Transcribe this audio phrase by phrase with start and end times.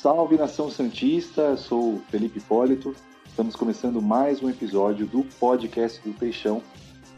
[0.00, 2.94] Salve nação Santista, sou Felipe Hipólito.
[3.26, 6.62] Estamos começando mais um episódio do podcast do Peixão,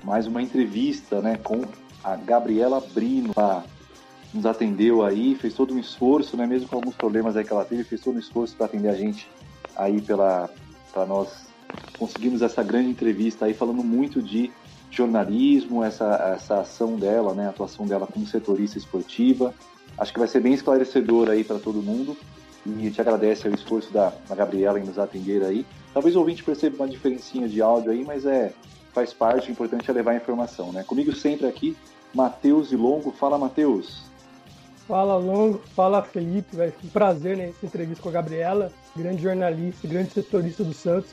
[0.02, 1.60] mais uma entrevista né, com
[2.02, 3.34] a Gabriela Brino.
[3.36, 3.66] Ela
[4.32, 7.66] nos atendeu aí, fez todo um esforço, né, mesmo com alguns problemas aí que ela
[7.66, 9.28] teve, fez todo um esforço para atender a gente
[9.76, 10.48] aí pela
[10.90, 11.48] para nós
[11.98, 14.50] conseguimos essa grande entrevista aí falando muito de
[14.90, 19.54] jornalismo, essa, essa ação dela, né, a atuação dela como setorista esportiva.
[19.98, 22.16] Acho que vai ser bem esclarecedor aí para todo mundo
[22.66, 25.66] e te agradece o esforço da, da Gabriela em nos atender aí.
[25.92, 28.52] Talvez o ouvinte perceba uma diferencinha de áudio aí, mas é
[28.92, 30.82] faz parte, o importante é levar a informação, né?
[30.82, 31.76] Comigo sempre aqui,
[32.14, 33.12] Matheus e Longo.
[33.12, 34.02] Fala, Matheus.
[34.86, 35.58] Fala, Longo.
[35.74, 36.56] Fala, Felipe.
[36.56, 41.12] Vai um prazer né, essa entrevista com a Gabriela, grande jornalista, grande setorista do Santos.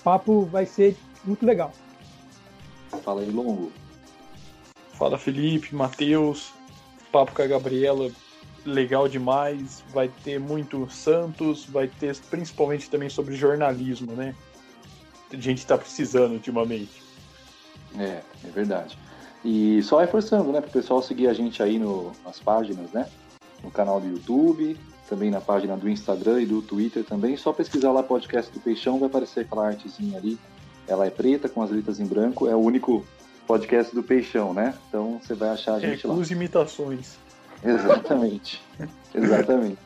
[0.00, 1.72] O papo vai ser muito legal.
[3.02, 3.70] Fala aí, Longo.
[4.94, 6.52] Fala, Felipe, Matheus.
[7.10, 8.10] Papo com a Gabriela
[8.64, 14.34] legal demais, vai ter muito Santos, vai ter principalmente também sobre jornalismo, né?
[15.32, 17.02] A gente está precisando ultimamente.
[17.98, 18.98] É, é verdade.
[19.44, 23.08] E só reforçando, né, para o pessoal seguir a gente aí no, nas páginas, né?
[23.62, 24.76] No canal do YouTube,
[25.08, 27.36] também na página do Instagram e do Twitter também.
[27.36, 30.38] Só pesquisar lá podcast do Peixão, vai aparecer aquela artezinha ali.
[30.86, 33.04] Ela é preta com as letras em branco, é o único
[33.46, 34.74] podcast do Peixão, né?
[34.88, 36.14] Então você vai achar a é, gente é, lá.
[36.14, 37.18] Com imitações.
[37.64, 38.62] Exatamente.
[39.14, 39.78] Exatamente.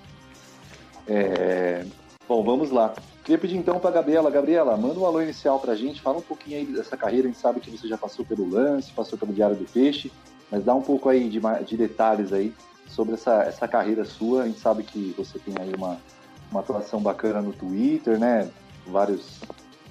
[1.06, 1.84] É...
[2.28, 2.94] Bom, vamos lá.
[3.22, 4.30] Queria pedir então para Gabriela.
[4.30, 6.00] Gabriela, manda um alô inicial para a gente.
[6.00, 7.28] Fala um pouquinho aí dessa carreira.
[7.28, 10.12] A gente sabe que você já passou pelo lance, passou pelo Diário do Peixe,
[10.50, 12.54] mas dá um pouco aí de, de detalhes aí
[12.88, 14.42] sobre essa, essa carreira sua.
[14.42, 15.98] A gente sabe que você tem aí uma,
[16.50, 18.48] uma atuação bacana no Twitter, né?
[18.86, 19.40] Vários,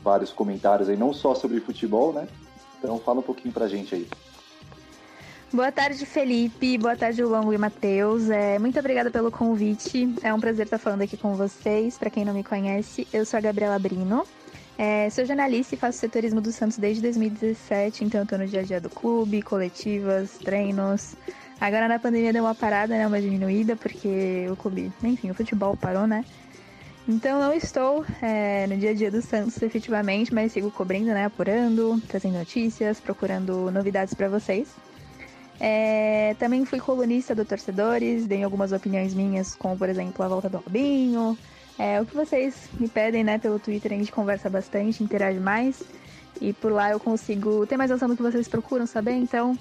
[0.01, 2.27] vários comentários aí, não só sobre futebol, né?
[2.79, 4.07] Então fala um pouquinho para a gente aí.
[5.53, 6.77] Boa tarde, Felipe.
[6.77, 8.29] Boa tarde, Longo e Matheus.
[8.29, 10.13] É, muito obrigada pelo convite.
[10.21, 11.97] É um prazer estar falando aqui com vocês.
[11.97, 14.25] Para quem não me conhece, eu sou a Gabriela Brino.
[14.77, 18.59] É, sou jornalista e faço setorismo do Santos desde 2017, então eu tô no dia
[18.59, 21.15] a dia do clube, coletivas, treinos.
[21.61, 25.77] Agora na pandemia deu uma parada, né, uma diminuída, porque o clube, enfim, o futebol
[25.77, 26.25] parou, né?
[27.07, 31.23] Então não estou é, no dia a dia do Santos efetivamente, mas sigo cobrindo, né,
[31.23, 34.67] apurando, trazendo notícias, procurando novidades para vocês.
[35.59, 40.49] É, também fui colunista do Torcedores, dei algumas opiniões minhas, como por exemplo a volta
[40.49, 41.37] do Robinho.
[41.77, 45.83] É, o que vocês me pedem né, pelo Twitter, a gente conversa bastante, interage mais.
[46.41, 49.13] E por lá eu consigo ter mais noção do que vocês procuram saber.
[49.13, 49.57] Então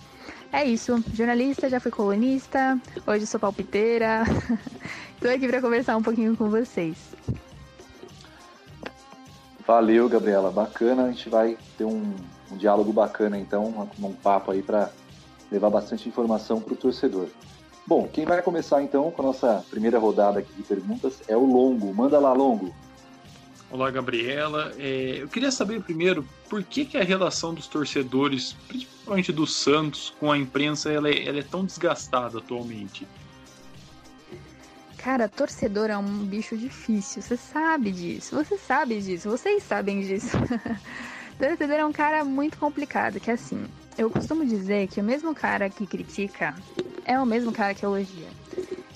[0.53, 1.03] é isso.
[1.13, 4.25] Jornalista, já fui colunista, hoje sou palpiteira.
[5.15, 6.97] Estou aqui para conversar um pouquinho com vocês.
[9.67, 10.51] Valeu, Gabriela.
[10.51, 11.05] Bacana.
[11.05, 12.15] A gente vai ter um,
[12.51, 14.91] um diálogo bacana, então, um, papo aí para
[15.55, 17.29] levar bastante informação para o torcedor.
[17.87, 21.45] Bom, quem vai começar então com a nossa primeira rodada aqui de perguntas é o
[21.45, 21.95] Longo.
[21.95, 22.75] Manda lá, Longo.
[23.71, 24.73] Olá, Gabriela.
[24.79, 30.15] É, eu queria saber primeiro por que, que a relação dos torcedores, principalmente do Santos,
[30.19, 33.07] com a imprensa, ela é, ela é tão desgastada atualmente.
[34.97, 37.21] Cara, torcedor é um bicho difícil.
[37.21, 38.35] Você sabe disso.
[38.35, 39.29] Você sabe disso.
[39.29, 40.37] Vocês sabem disso.
[41.39, 43.67] torcedor é um cara muito complicado, que é assim,
[43.97, 46.55] eu costumo dizer que o mesmo cara que critica
[47.05, 48.29] é o mesmo cara que elogia.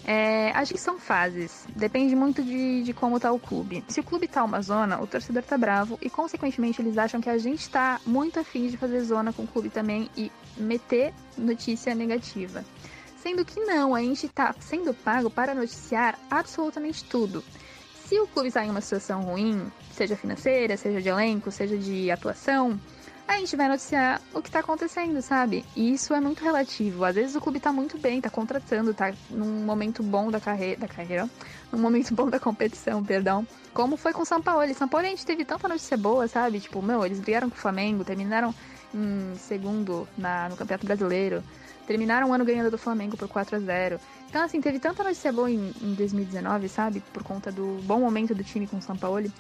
[0.05, 1.67] É, acho que são fases.
[1.77, 3.85] Depende muito de, de como tá o clube.
[3.89, 7.29] Se o clube tá uma zona, o torcedor tá bravo e, consequentemente, eles acham que
[7.29, 11.95] a gente tá muito afim de fazer zona com o clube também e meter notícia
[11.95, 12.65] negativa.
[13.19, 17.45] Sendo que não, a gente tá sendo pago para noticiar absolutamente tudo.
[18.07, 22.11] Se o clube está em uma situação ruim, seja financeira, seja de elenco, seja de
[22.11, 22.81] atuação,
[23.29, 25.65] a gente vai noticiar o que tá acontecendo, sabe?
[25.77, 27.05] E isso é muito relativo.
[27.05, 30.81] Às vezes o clube tá muito bem, tá contratando, tá num momento bom da carreira,
[30.81, 31.29] da carreira,
[31.71, 33.47] num momento bom da competição, perdão.
[33.75, 34.75] Como foi com o São Paulo.
[34.75, 36.59] São Paulo a gente teve tanta notícia boa, sabe?
[36.59, 38.55] Tipo, meu, eles brigaram com o Flamengo, terminaram
[38.95, 41.45] em segundo na, no Campeonato Brasileiro.
[41.87, 45.33] Terminaram o ano ganhando do Flamengo por 4 a 0 Então, assim, teve tanta notícia
[45.33, 47.03] boa em, em 2019, sabe?
[47.13, 49.31] Por conta do bom momento do time com o São Paulo.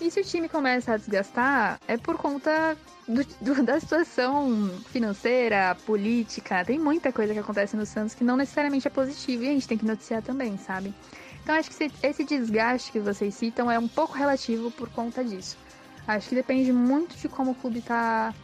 [0.00, 2.76] E se o time começa a desgastar, é por conta
[3.06, 6.64] do, do, da situação financeira, política.
[6.64, 9.68] Tem muita coisa que acontece no Santos que não necessariamente é positiva e a gente
[9.68, 10.94] tem que noticiar também, sabe?
[11.42, 15.58] Então acho que esse desgaste que vocês citam é um pouco relativo por conta disso.
[16.06, 18.34] Acho que depende muito de como o clube tá,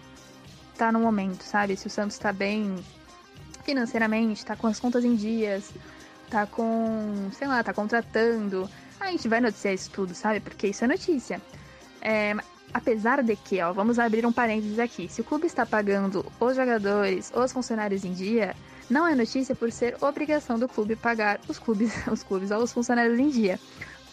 [0.77, 1.77] tá no momento, sabe?
[1.77, 2.77] Se o Santos tá bem
[3.65, 5.73] financeiramente, tá com as contas em dias,
[6.31, 8.69] tá com, sei lá, tá contratando
[9.01, 10.41] a gente vai noticiar isso tudo, sabe?
[10.41, 11.41] Porque isso é notícia.
[12.01, 12.35] É,
[12.73, 15.09] apesar de que, ó, vamos abrir um parênteses aqui.
[15.09, 18.55] Se o clube está pagando os jogadores, os funcionários em dia,
[18.89, 23.19] não é notícia por ser obrigação do clube pagar os clubes, os clubes aos funcionários
[23.19, 23.59] em dia.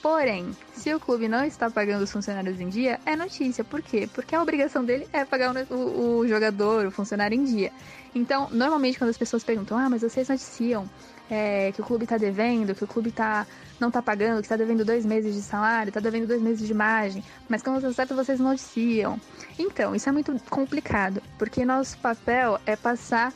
[0.01, 3.63] Porém, se o clube não está pagando os funcionários em dia, é notícia.
[3.63, 4.09] Por quê?
[4.13, 7.71] Porque a obrigação dele é pagar o, o jogador, o funcionário em dia.
[8.15, 10.89] Então, normalmente quando as pessoas perguntam, ah, mas vocês noticiam
[11.29, 13.47] é, que o clube está devendo, que o clube tá,
[13.79, 16.73] não está pagando, que está devendo dois meses de salário, está devendo dois meses de
[16.73, 19.19] margem, mas quando você sabe, vocês noticiam.
[19.57, 23.33] Então, isso é muito complicado, porque nosso papel é passar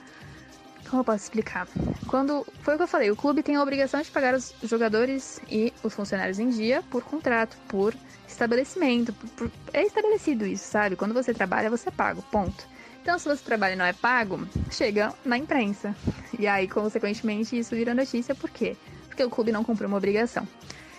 [0.89, 1.67] como eu posso explicar?
[2.07, 5.39] Quando foi o que eu falei, o clube tem a obrigação de pagar os jogadores
[5.49, 7.93] e os funcionários em dia por contrato, por
[8.25, 9.11] estabelecimento.
[9.11, 10.95] Por, por, é estabelecido isso, sabe?
[10.95, 12.65] Quando você trabalha, você paga, ponto.
[13.07, 15.95] Então, se você trabalha e não é pago, chega na imprensa.
[16.37, 18.75] E aí, consequentemente, isso vira notícia, por quê?
[19.07, 20.45] Porque o clube não cumpriu uma obrigação.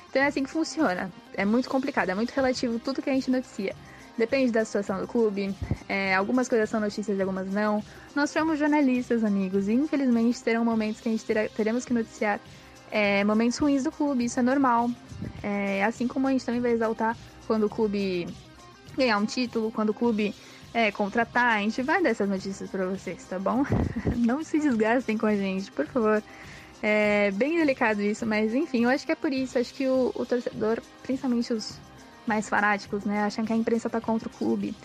[0.09, 1.13] Então é assim que funciona.
[1.35, 3.77] É muito complicado, é muito relativo tudo que a gente noticia.
[4.17, 5.55] Depende da situação do clube.
[5.87, 7.85] É, algumas coisas são notícias e algumas não.
[8.17, 12.41] Nós somos jornalistas, amigos, e infelizmente terão momentos que a gente terá, teremos que noticiar
[12.91, 14.25] é, momentos ruins do clube.
[14.25, 14.91] Isso é normal.
[15.43, 17.15] É, assim como a gente também vai exaltar
[17.47, 18.27] quando o clube
[18.97, 20.35] ganhar um título, quando o clube
[20.73, 23.65] é, contratar, a gente vai dar essas notícias para vocês, tá bom?
[24.17, 26.23] Não se desgastem com a gente, por favor.
[26.83, 29.59] É bem delicado isso, mas enfim, eu acho que é por isso.
[29.59, 31.79] Acho que o, o torcedor, principalmente os
[32.27, 33.23] mais fanáticos, né?
[33.23, 34.77] Acham que a imprensa tá contra o clube.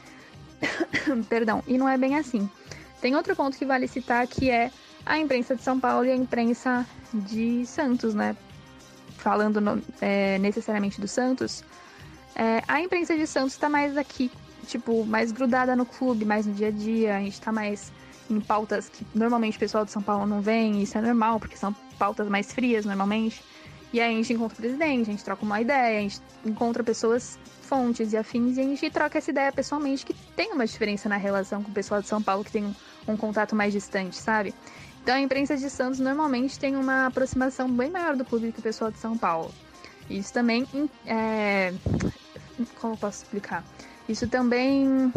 [1.29, 2.49] Perdão, e não é bem assim.
[3.01, 4.71] Tem outro ponto que vale citar que é
[5.05, 8.35] a imprensa de São Paulo e a imprensa de Santos, né?
[9.17, 11.63] Falando no, é, necessariamente do Santos,
[12.35, 14.31] é, a imprensa de Santos tá mais aqui,
[14.65, 17.91] tipo, mais grudada no clube, mais no dia a dia, a gente tá mais
[18.29, 21.57] em pautas que normalmente o pessoal de São Paulo não vem, isso é normal, porque
[21.57, 23.43] são pautas mais frias normalmente.
[23.91, 26.83] E aí a gente encontra o presidente, a gente troca uma ideia, a gente encontra
[26.83, 31.07] pessoas, fontes e afins, e a gente troca essa ideia pessoalmente, que tem uma diferença
[31.07, 32.73] na relação com o pessoal de São Paulo, que tem um,
[33.07, 34.53] um contato mais distante, sabe?
[35.03, 38.63] Então a imprensa de Santos normalmente tem uma aproximação bem maior do público que o
[38.63, 39.53] pessoal de São Paulo.
[40.09, 40.65] Isso também
[41.05, 41.73] é...
[42.79, 43.63] Como eu posso explicar?
[44.07, 45.11] Isso também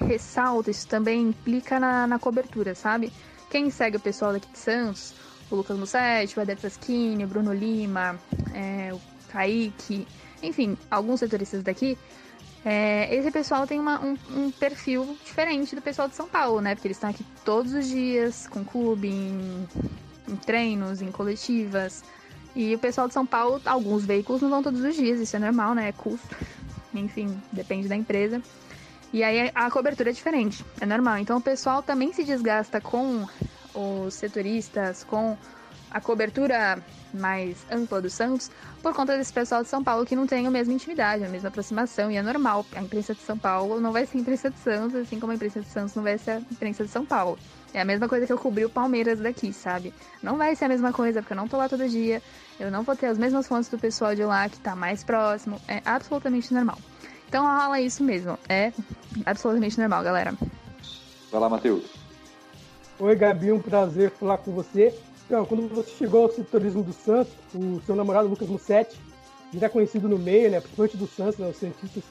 [0.00, 3.12] ressalta, isso também implica na, na cobertura, sabe?
[3.50, 5.14] Quem segue o pessoal daqui de Santos
[5.50, 8.18] o Lucas Mussetti, o Eder Fraschini, o Bruno Lima,
[8.52, 10.06] é, o Kaique,
[10.42, 11.98] enfim, alguns setoristas daqui,
[12.64, 16.74] é, esse pessoal tem uma, um, um, perfil diferente do pessoal de São Paulo, né?
[16.74, 19.68] Porque eles estão aqui todos os dias, com clube, em,
[20.28, 22.02] em treinos, em coletivas.
[22.56, 25.38] E o pessoal de São Paulo, alguns veículos não vão todos os dias, isso é
[25.38, 25.88] normal, né?
[25.88, 26.34] É custo.
[26.94, 28.40] Enfim, depende da empresa.
[29.12, 31.18] E aí a cobertura é diferente, é normal.
[31.18, 33.26] Então o pessoal também se desgasta com
[33.74, 35.36] os setoristas, com
[35.90, 36.82] a cobertura
[37.12, 38.50] mais ampla do Santos,
[38.82, 41.48] por conta desse pessoal de São Paulo que não tem a mesma intimidade, a mesma
[41.48, 42.66] aproximação, e é normal.
[42.74, 45.36] A imprensa de São Paulo não vai ser a imprensa de Santos, assim como a
[45.36, 47.38] imprensa de Santos não vai ser a imprensa de São Paulo.
[47.74, 49.92] É a mesma coisa que eu cobri o Palmeiras daqui, sabe?
[50.22, 52.22] Não vai ser a mesma coisa, porque eu não tô lá todo dia,
[52.60, 55.60] eu não vou ter as mesmas fontes do pessoal de lá que tá mais próximo,
[55.66, 56.78] é absolutamente normal.
[57.28, 58.72] Então rola isso mesmo, é
[59.26, 60.34] absolutamente normal, galera.
[61.32, 61.82] Vai lá, Matheus.
[63.00, 64.96] Oi, Gabi, um prazer falar com você.
[65.26, 68.96] Então, quando você chegou ao setorismo do Santos, o seu namorado Lucas Mussetti,
[69.52, 72.04] já conhecido no meio, né, principalmente do Santos, né, os cientistas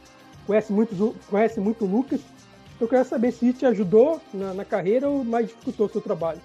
[0.45, 2.19] conhecem muito, conhece muito o Lucas.
[2.79, 6.01] Eu quero saber se isso te ajudou na, na carreira ou mais dificultou o seu
[6.01, 6.41] trabalho.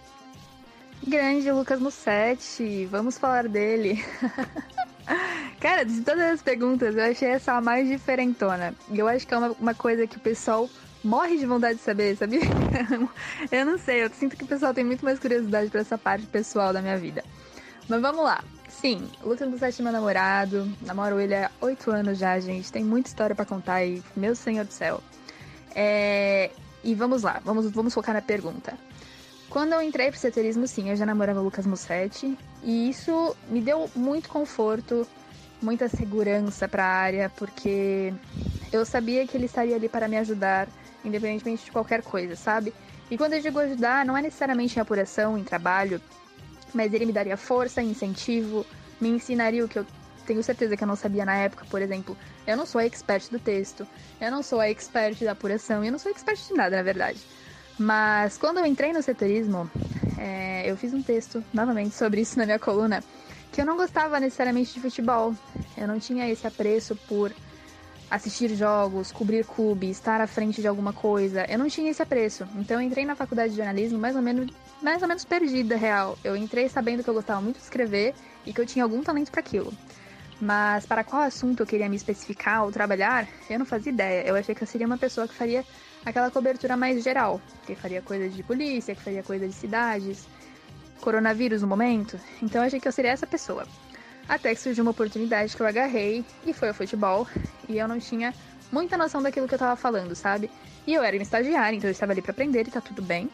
[1.06, 4.04] Grande Lucas Mussetti, vamos falar dele.
[5.60, 8.74] Cara, de todas as perguntas, eu achei essa a mais diferentona.
[8.90, 10.68] E eu acho que é uma, uma coisa que o pessoal
[11.02, 12.40] morre de vontade de saber, sabia?
[13.50, 16.26] eu não sei, eu sinto que o pessoal tem muito mais curiosidade para essa parte
[16.26, 17.24] pessoal da minha vida.
[17.88, 18.44] Mas vamos lá.
[18.68, 22.70] Sim, Lucas Bussati é meu namorado, namoro ele há oito anos já, gente.
[22.70, 25.02] Tem muita história para contar aí, meu senhor do céu.
[25.80, 26.50] É...
[26.82, 28.76] E vamos lá, vamos, vamos focar na pergunta.
[29.48, 32.36] Quando eu entrei pro seterismo, sim, eu já namorava o Lucas Mussetti.
[32.64, 35.06] E isso me deu muito conforto,
[35.62, 38.12] muita segurança para a área, porque
[38.72, 40.68] eu sabia que ele estaria ali para me ajudar
[41.04, 42.74] independentemente de qualquer coisa, sabe?
[43.10, 46.00] E quando eu digo ajudar, não é necessariamente em apuração, em trabalho,
[46.74, 48.66] mas ele me daria força, incentivo,
[49.00, 49.86] me ensinaria o que eu
[50.28, 52.16] tenho certeza que eu não sabia na época, por exemplo.
[52.46, 53.86] Eu não sou a expert do texto,
[54.20, 57.18] eu não sou a expert da apuração, eu não sou expert de nada, na verdade.
[57.78, 59.70] Mas quando eu entrei no setorismo,
[60.18, 63.02] é, eu fiz um texto, novamente, sobre isso na minha coluna,
[63.50, 65.34] que eu não gostava necessariamente de futebol.
[65.76, 67.32] Eu não tinha esse apreço por
[68.10, 71.46] assistir jogos, cobrir clube, estar à frente de alguma coisa.
[71.48, 72.46] Eu não tinha esse apreço.
[72.56, 74.50] Então eu entrei na faculdade de jornalismo mais ou menos,
[74.82, 76.18] mais ou menos perdida, real.
[76.22, 79.30] Eu entrei sabendo que eu gostava muito de escrever e que eu tinha algum talento
[79.30, 79.72] para aquilo.
[80.40, 84.26] Mas para qual assunto eu queria me especificar ou trabalhar, eu não fazia ideia.
[84.26, 85.64] Eu achei que eu seria uma pessoa que faria
[86.04, 90.28] aquela cobertura mais geral, que faria coisa de polícia, que faria coisa de cidades,
[91.00, 92.18] coronavírus no momento.
[92.40, 93.66] Então eu achei que eu seria essa pessoa.
[94.28, 97.26] Até que surgiu uma oportunidade que eu agarrei e foi o futebol.
[97.68, 98.32] E eu não tinha
[98.70, 100.50] muita noção daquilo que eu tava falando, sabe?
[100.86, 103.28] E eu era uma estagiária, então eu estava ali para aprender e tá tudo bem.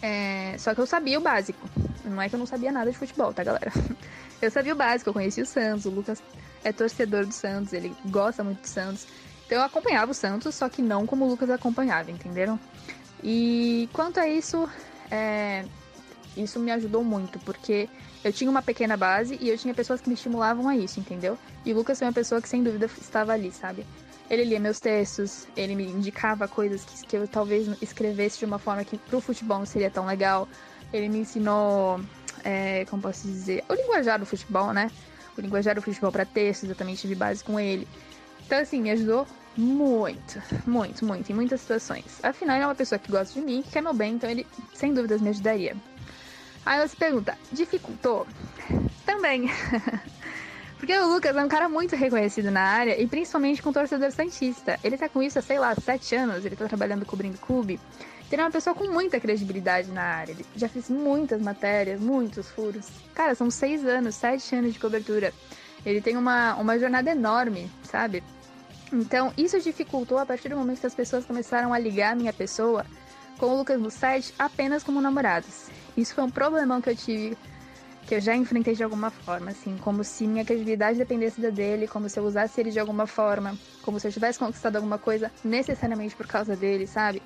[0.00, 0.56] É...
[0.58, 1.68] Só que eu sabia o básico.
[2.08, 3.72] Não é que eu não sabia nada de futebol, tá, galera?
[4.40, 6.22] Eu sabia o básico, eu conhecia o Santos, o Lucas
[6.62, 9.06] é torcedor do Santos, ele gosta muito do Santos.
[9.46, 12.60] Então eu acompanhava o Santos, só que não como o Lucas acompanhava, entenderam?
[13.24, 14.68] E quanto a isso,
[15.10, 15.64] é...
[16.36, 17.88] isso me ajudou muito, porque
[18.22, 21.38] eu tinha uma pequena base e eu tinha pessoas que me estimulavam a isso, entendeu?
[21.64, 23.86] E o Lucas foi uma pessoa que sem dúvida estava ali, sabe?
[24.28, 28.58] Ele lia meus textos, ele me indicava coisas que, que eu talvez escrevesse de uma
[28.58, 30.48] forma que pro futebol não seria tão legal.
[30.92, 32.00] Ele me ensinou,
[32.44, 34.90] é, como posso dizer, o linguajar do futebol, né?
[35.36, 37.86] O linguajar do futebol para textos, eu também tive base com ele.
[38.46, 39.26] Então, assim, me ajudou
[39.56, 42.20] muito, muito, muito, em muitas situações.
[42.22, 44.46] Afinal, ele é uma pessoa que gosta de mim, que quer meu bem, então ele,
[44.74, 45.76] sem dúvidas, me ajudaria.
[46.64, 48.26] Aí você pergunta, dificultou?
[49.04, 49.50] Também.
[50.78, 54.10] Porque o Lucas é um cara muito reconhecido na área e principalmente com o torcedor
[54.12, 54.78] Santista.
[54.84, 57.80] Ele tá com isso há, sei lá, sete anos, ele tá trabalhando cobrindo clube.
[58.30, 60.32] Ele é uma pessoa com muita credibilidade na área.
[60.32, 62.88] Ele já fez muitas matérias, muitos furos.
[63.14, 65.32] Cara, são seis anos, sete anos de cobertura.
[65.84, 68.22] Ele tem uma, uma jornada enorme, sabe?
[68.92, 72.32] Então, isso dificultou a partir do momento que as pessoas começaram a ligar a minha
[72.32, 72.84] pessoa
[73.38, 75.68] com o Lucas site apenas como namorados.
[75.96, 77.36] Isso foi um problemão que eu tive,
[78.06, 81.86] que eu já enfrentei de alguma forma, assim, como se minha credibilidade dependesse da dele,
[81.86, 85.30] como se eu usasse ele de alguma forma, como se eu tivesse conquistado alguma coisa
[85.44, 87.22] necessariamente por causa dele, sabe?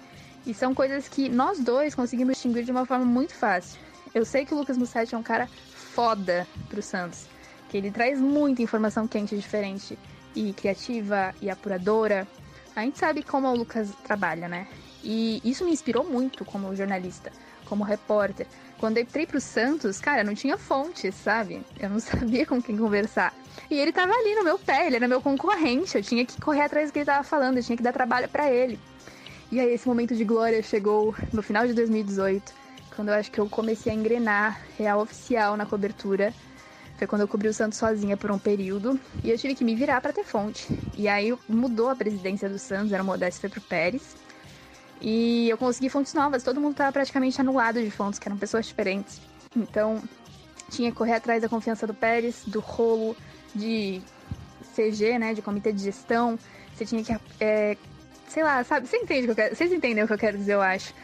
[0.46, 3.80] E são coisas que nós dois conseguimos distinguir de uma forma muito fácil.
[4.14, 7.26] Eu sei que o Lucas Mussetti é um cara foda pro Santos,
[7.68, 9.98] que ele traz muita informação quente diferente
[10.34, 12.26] e criativa e apuradora.
[12.74, 14.66] A gente sabe como o Lucas trabalha, né?
[15.02, 17.32] E isso me inspirou muito como jornalista,
[17.64, 18.46] como repórter.
[18.78, 21.62] Quando eu entrei pro Santos, cara, não tinha fonte, sabe?
[21.78, 23.34] Eu não sabia com quem conversar.
[23.70, 25.96] E ele tava ali no meu pé, ele era meu concorrente.
[25.96, 28.28] Eu tinha que correr atrás do que ele tava falando, eu tinha que dar trabalho
[28.28, 28.78] para ele.
[29.50, 32.52] E aí esse momento de glória chegou no final de 2018,
[32.94, 36.32] quando eu acho que eu comecei a engrenar real oficial na cobertura
[37.00, 39.74] foi quando eu cobri o Santos sozinha por um período e eu tive que me
[39.74, 40.68] virar para ter fonte.
[40.98, 44.14] E aí mudou a presidência do Santos, era o Modesto foi pro Pérez.
[45.00, 48.66] E eu consegui fontes novas, todo mundo tava praticamente anulado de fontes, que eram pessoas
[48.66, 49.18] diferentes.
[49.56, 50.02] Então,
[50.68, 53.16] tinha que correr atrás da confiança do Pérez, do rolo
[53.54, 54.02] de
[54.76, 56.38] CG, né, de comitê de gestão.
[56.74, 57.78] Você tinha que é,
[58.30, 58.86] sei lá, sabe?
[58.86, 60.94] Você entende que quero, vocês entendem o que eu quero dizer, eu acho.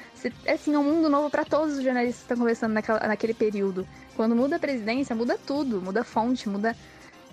[0.45, 3.35] É assim, é um mundo novo para todos os jornalistas que estão conversando naquela, naquele
[3.35, 3.87] período.
[4.15, 6.75] Quando muda a presidência, muda tudo, muda a fonte, muda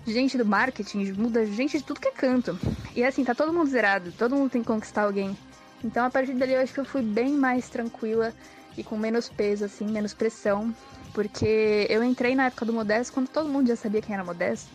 [0.06, 2.58] gente do marketing, muda gente de tudo que é canto.
[2.94, 5.36] E assim, tá todo mundo zerado, todo mundo tem que conquistar alguém.
[5.82, 8.32] Então a partir dali eu acho que eu fui bem mais tranquila
[8.76, 10.74] e com menos peso, assim, menos pressão.
[11.14, 14.68] Porque eu entrei na época do Modesto quando todo mundo já sabia quem era Modesto.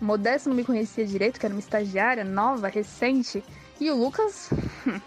[0.00, 3.44] Modesto não me conhecia direito, que era uma estagiária nova, recente.
[3.80, 4.50] E o Lucas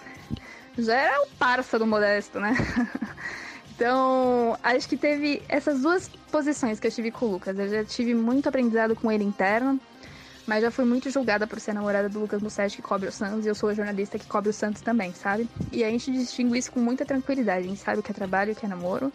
[0.78, 2.56] já era o parça do Modesto, né?
[3.78, 7.60] Então, acho que teve essas duas posições que eu tive com o Lucas.
[7.60, 9.80] Eu já tive muito aprendizado com ele interno,
[10.48, 13.46] mas já fui muito julgada por ser namorada do Lucas Mussetti, que cobre o Santos,
[13.46, 15.48] e eu sou a jornalista que cobre o Santos também, sabe?
[15.72, 17.66] E a gente distingue isso com muita tranquilidade.
[17.66, 19.14] A gente sabe o que é trabalho, o que é namoro.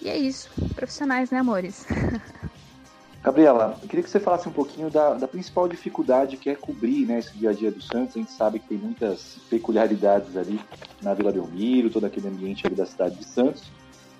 [0.00, 0.50] E é isso.
[0.74, 1.86] Profissionais, né, amores?
[3.22, 7.06] Gabriela, eu queria que você falasse um pouquinho da, da, principal dificuldade que é cobrir
[7.06, 8.16] né, esse dia a dia do Santos.
[8.16, 10.60] A gente sabe que tem muitas peculiaridades ali
[11.00, 13.70] na Vila Belmiro, todo aquele ambiente ali da cidade de Santos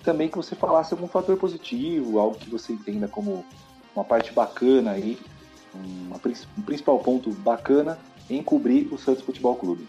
[0.02, 3.44] também que você falasse algum fator positivo, algo que você entenda como
[3.94, 5.18] uma parte bacana aí,
[5.74, 6.16] uma,
[6.58, 9.88] um principal ponto bacana em cobrir o Santos Futebol Clube.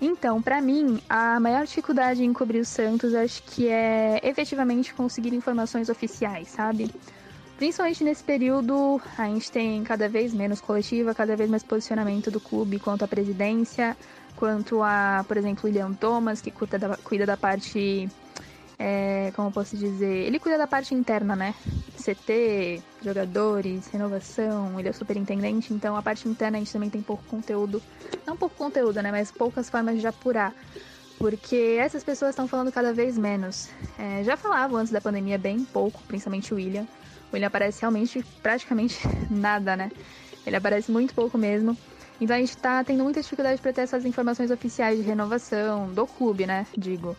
[0.00, 5.34] Então, para mim, a maior dificuldade em cobrir o Santos acho que é efetivamente conseguir
[5.34, 6.90] informações oficiais, sabe?
[7.56, 12.40] Principalmente nesse período, a gente tem cada vez menos coletiva, cada vez mais posicionamento do
[12.40, 13.96] clube quanto à presidência,
[14.36, 18.08] quanto a, por exemplo, o William Thomas, que cuida da, cuida da parte
[18.78, 21.54] é, como posso dizer, ele cuida da parte interna, né?
[21.96, 27.22] CT, jogadores, renovação, ele é superintendente, então a parte interna a gente também tem pouco
[27.24, 27.82] conteúdo.
[28.26, 29.10] Não pouco conteúdo, né?
[29.10, 30.52] Mas poucas formas de apurar.
[31.18, 33.68] Porque essas pessoas estão falando cada vez menos.
[33.98, 36.86] É, já falavam antes da pandemia bem pouco, principalmente o William.
[37.34, 38.98] William aparece realmente praticamente
[39.30, 39.90] nada, né?
[40.46, 41.76] Ele aparece muito pouco mesmo.
[42.20, 46.06] Então a gente tá tendo muita dificuldade para ter essas informações oficiais de renovação do
[46.06, 46.66] clube, né?
[46.76, 47.16] Digo.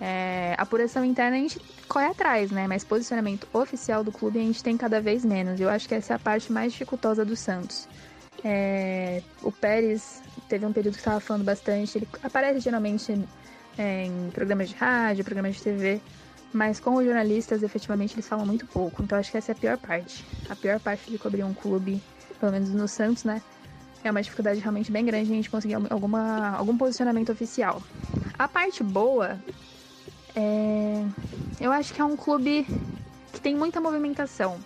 [0.00, 2.66] É, apuração interna a gente corre atrás, né?
[2.66, 5.60] Mas posicionamento oficial do clube a gente tem cada vez menos.
[5.60, 7.86] Eu acho que essa é a parte mais dificultosa do Santos.
[8.42, 11.98] É, o Pérez teve um período que estava falando bastante.
[11.98, 13.12] Ele aparece geralmente
[13.78, 16.00] é, em programas de rádio, programas de TV,
[16.52, 19.02] mas com os jornalistas, efetivamente, eles falam muito pouco.
[19.02, 20.24] Então acho que essa é a pior parte.
[20.48, 22.02] A pior parte de cobrir um clube,
[22.38, 23.40] pelo menos no Santos, né?
[24.04, 27.82] É uma dificuldade realmente bem grande a gente conseguir alguma, algum posicionamento oficial.
[28.38, 29.38] A parte boa
[30.34, 31.04] é.
[31.60, 32.66] Eu acho que é um clube
[33.32, 34.58] que tem muita movimentação.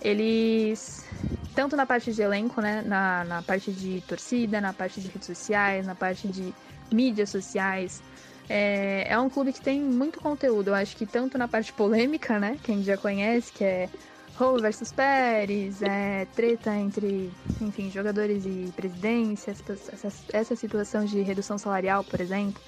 [0.00, 1.06] Eles,
[1.54, 2.82] tanto na parte de elenco, né?
[2.82, 6.52] Na, na parte de torcida, na parte de redes sociais, na parte de
[6.92, 8.02] mídias sociais.
[8.48, 10.68] É, é um clube que tem muito conteúdo.
[10.68, 12.58] Eu acho que tanto na parte polêmica, né?
[12.62, 13.88] Quem já conhece, que é
[14.36, 21.58] Rowe versus Pérez, é, treta entre, enfim, jogadores e presidência, essa, essa situação de redução
[21.58, 22.60] salarial, por exemplo.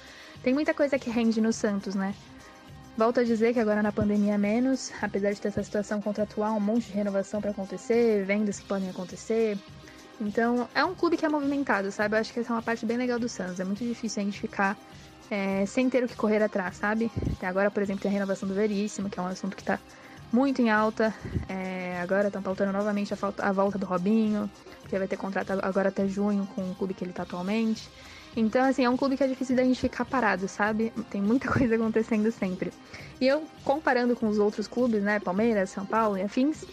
[0.43, 2.13] Tem muita coisa que rende no Santos, né?
[2.97, 6.61] Volto a dizer que agora na pandemia menos, apesar de ter essa situação contratual, um
[6.61, 9.57] monte de renovação para acontecer, vendas que podem acontecer.
[10.21, 12.15] Então, é um clube que é movimentado, sabe?
[12.15, 13.59] Eu acho que essa é uma parte bem legal do Santos.
[13.59, 14.77] É muito difícil a gente ficar
[15.29, 17.11] é, sem ter o que correr atrás, sabe?
[17.33, 19.79] Até agora, por exemplo, tem a renovação do Veríssimo, que é um assunto que está
[20.31, 21.13] muito em alta.
[21.47, 24.49] É, agora estão pautando novamente a, falta, a, volta do Robinho,
[24.87, 27.89] que vai ter contrato agora até junho com o clube que ele está atualmente.
[28.35, 30.91] Então, assim, é um clube que é difícil da gente ficar parado, sabe?
[31.09, 32.71] Tem muita coisa acontecendo sempre.
[33.19, 35.19] E eu, comparando com os outros clubes, né?
[35.19, 36.65] Palmeiras, São Paulo e afins,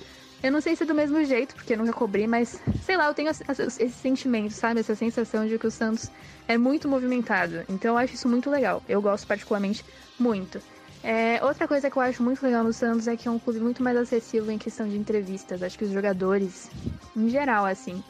[0.43, 3.07] eu não sei se é do mesmo jeito, porque eu nunca cobri, mas sei lá,
[3.07, 4.81] eu tenho esse sentimento, sabe?
[4.81, 6.11] Essa sensação de que o Santos
[6.49, 7.65] é muito movimentado.
[7.69, 8.83] Então eu acho isso muito legal.
[8.89, 9.85] Eu gosto particularmente
[10.19, 10.61] muito.
[11.03, 13.61] É, outra coisa que eu acho muito legal no Santos é que é um clube
[13.61, 15.63] muito mais acessível em questão de entrevistas.
[15.63, 16.71] Acho que os jogadores,
[17.17, 18.03] em geral, assim,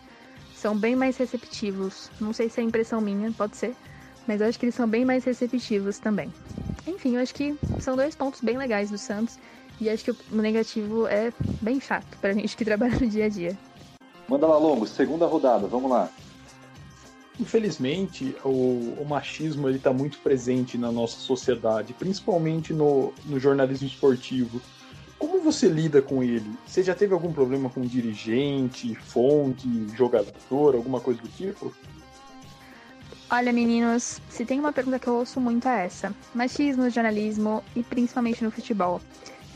[0.55, 2.11] são bem mais receptivos.
[2.21, 3.75] Não sei se é impressão minha, pode ser,
[4.27, 6.33] mas acho que eles são bem mais receptivos também.
[6.87, 9.39] Enfim, eu acho que são dois pontos bem legais do Santos
[9.83, 13.29] e acho que o negativo é bem chato pra gente que trabalha no dia a
[13.29, 13.59] dia.
[14.29, 16.09] Manda lá, Longo, segunda rodada, vamos lá.
[17.41, 23.89] Infelizmente, o, o machismo ele está muito presente na nossa sociedade, principalmente no, no jornalismo
[23.89, 24.61] esportivo.
[25.19, 26.51] Como você lida com ele?
[26.67, 31.73] Você já teve algum problema com dirigente, fonte, jogador, alguma coisa do tipo?
[33.31, 37.65] Olha, meninos, se tem uma pergunta que eu ouço muito é essa: machismo no jornalismo
[37.75, 39.01] e principalmente no futebol.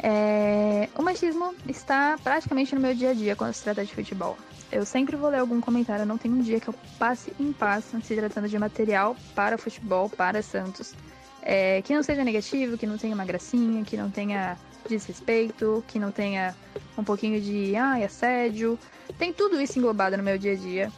[0.02, 0.88] É...
[0.96, 4.36] O machismo está praticamente no meu dia a dia quando se trata de futebol.
[4.70, 7.84] Eu sempre vou ler algum comentário, não tem um dia que eu passe em paz
[8.02, 10.94] se tratando de material para futebol, para Santos.
[11.42, 11.80] É...
[11.82, 14.56] que não seja negativo, que não tenha uma gracinha, que não tenha
[14.88, 16.54] desrespeito, que não tenha
[16.96, 18.78] um pouquinho de ai, assédio.
[19.18, 20.92] Tem tudo isso englobado no meu dia a dia.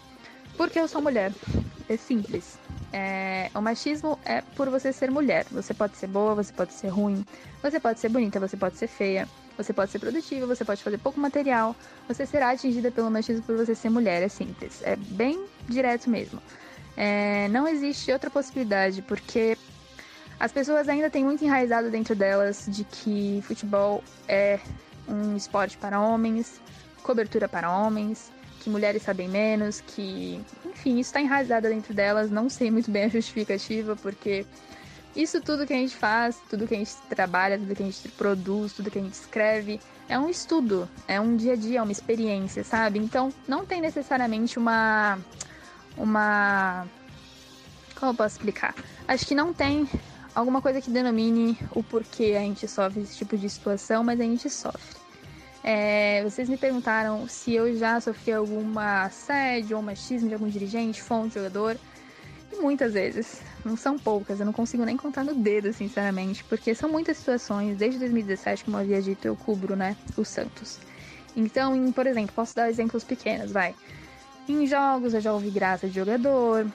[0.57, 1.33] Porque eu sou mulher.
[1.89, 2.59] É simples.
[2.93, 5.47] É, o machismo é por você ser mulher.
[5.51, 7.25] Você pode ser boa, você pode ser ruim,
[7.63, 10.99] você pode ser bonita, você pode ser feia, você pode ser produtiva, você pode fazer
[10.99, 11.77] pouco material.
[12.07, 14.23] Você será atingida pelo machismo por você ser mulher.
[14.23, 14.81] É simples.
[14.83, 16.41] É bem direto mesmo.
[16.97, 19.57] É, não existe outra possibilidade, porque
[20.41, 24.59] as pessoas ainda têm muito enraizado dentro delas de que futebol é
[25.09, 26.61] um esporte para homens,
[27.03, 32.31] cobertura para homens, que mulheres sabem menos, que, enfim, isso está enraizado dentro delas.
[32.31, 34.45] Não sei muito bem a justificativa, porque
[35.17, 38.09] isso tudo que a gente faz, tudo que a gente trabalha, tudo que a gente
[38.11, 41.83] produz, tudo que a gente escreve, é um estudo, é um dia a dia, é
[41.83, 42.99] uma experiência, sabe?
[42.99, 45.19] Então, não tem necessariamente uma.
[45.97, 46.87] Uma.
[47.99, 48.75] Como eu posso explicar?
[49.09, 49.89] Acho que não tem
[50.35, 54.25] alguma coisa que denomine o porquê a gente sofre esse tipo de situação, mas a
[54.25, 54.98] gente sofre.
[55.63, 61.03] É, vocês me perguntaram se eu já sofri alguma assédio ou machismo de algum dirigente,
[61.03, 61.77] fonte, jogador.
[62.53, 63.43] E muitas vezes.
[63.65, 67.77] Não são poucas, eu não consigo nem contar no dedo, sinceramente, porque são muitas situações.
[67.77, 70.79] Desde 2017, como eu havia dito, eu cubro, né, o Santos.
[71.37, 73.75] Então, em, por exemplo, posso dar exemplos pequenos, vai.
[74.49, 76.67] Em jogos eu já ouvi graça de jogador,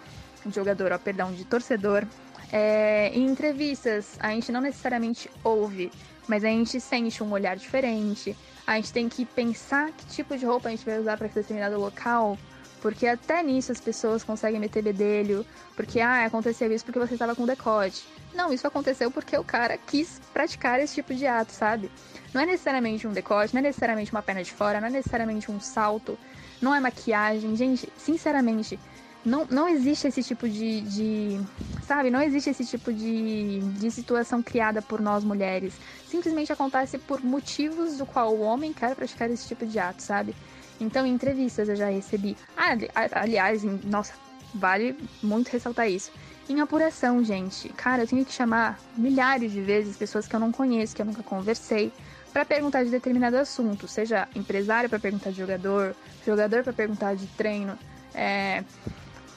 [0.46, 2.06] de jogador, ó, perdão, de torcedor,
[2.52, 5.92] é, em entrevistas, a gente não necessariamente ouve,
[6.28, 8.38] mas a gente sente um olhar diferente.
[8.66, 11.80] A gente tem que pensar que tipo de roupa a gente vai usar para determinado
[11.80, 12.38] local,
[12.82, 15.46] porque até nisso as pessoas conseguem meter bedelho,
[15.76, 18.06] porque ah, aconteceu isso porque você estava com decote.
[18.34, 21.92] Não, isso aconteceu porque o cara quis praticar esse tipo de ato, sabe?
[22.34, 25.52] Não é necessariamente um decote, não é necessariamente uma perna de fora, não é necessariamente
[25.52, 26.18] um salto,
[26.62, 27.56] não é maquiagem.
[27.56, 28.80] Gente, sinceramente,
[29.24, 31.42] não, não existe esse tipo de, de,
[31.86, 32.10] Sabe?
[32.10, 35.74] Não existe esse tipo de, de situação criada por nós mulheres.
[36.08, 40.34] Simplesmente acontece por motivos do qual o homem quer praticar esse tipo de ato, sabe?
[40.80, 42.38] Então, em entrevistas eu já recebi.
[42.56, 42.76] Ah,
[43.14, 44.14] aliás, nossa,
[44.54, 46.12] vale muito ressaltar isso.
[46.50, 50.52] Em apuração, gente, cara, eu tenho que chamar milhares de vezes pessoas que eu não
[50.52, 51.92] conheço, que eu nunca conversei,
[52.34, 57.28] para perguntar de determinado assunto, seja empresário para perguntar de jogador, jogador para perguntar de
[57.28, 57.78] treino,
[58.14, 58.64] é,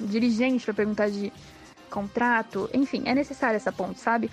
[0.00, 1.32] dirigente para perguntar de
[1.96, 4.30] contrato, enfim, é necessária essa ponte, sabe?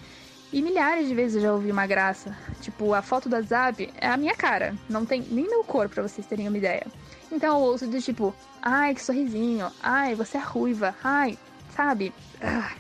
[0.52, 2.38] E milhares de vezes eu já ouvi uma graça.
[2.60, 4.76] Tipo, a foto da Zap é a minha cara.
[4.90, 6.86] Não tem nem meu corpo, pra vocês terem uma ideia.
[7.32, 9.72] Então eu ouço do tipo, ai, que sorrisinho.
[9.82, 10.94] Ai, você é ruiva.
[11.02, 11.40] Ai,
[11.74, 12.14] sabe?
[12.42, 12.74] Ah.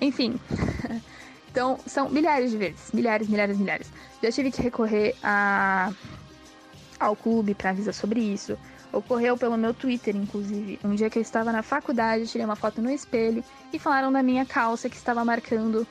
[0.00, 0.38] Enfim.
[1.48, 2.90] então, são milhares de vezes.
[2.92, 3.86] Milhares, milhares, milhares.
[4.20, 5.92] Já tive que recorrer a...
[6.98, 8.58] ao clube para avisar sobre isso.
[8.92, 10.78] Ocorreu pelo meu Twitter, inclusive.
[10.84, 14.22] Um dia que eu estava na faculdade, tirei uma foto no espelho e falaram da
[14.22, 15.86] minha calça que estava marcando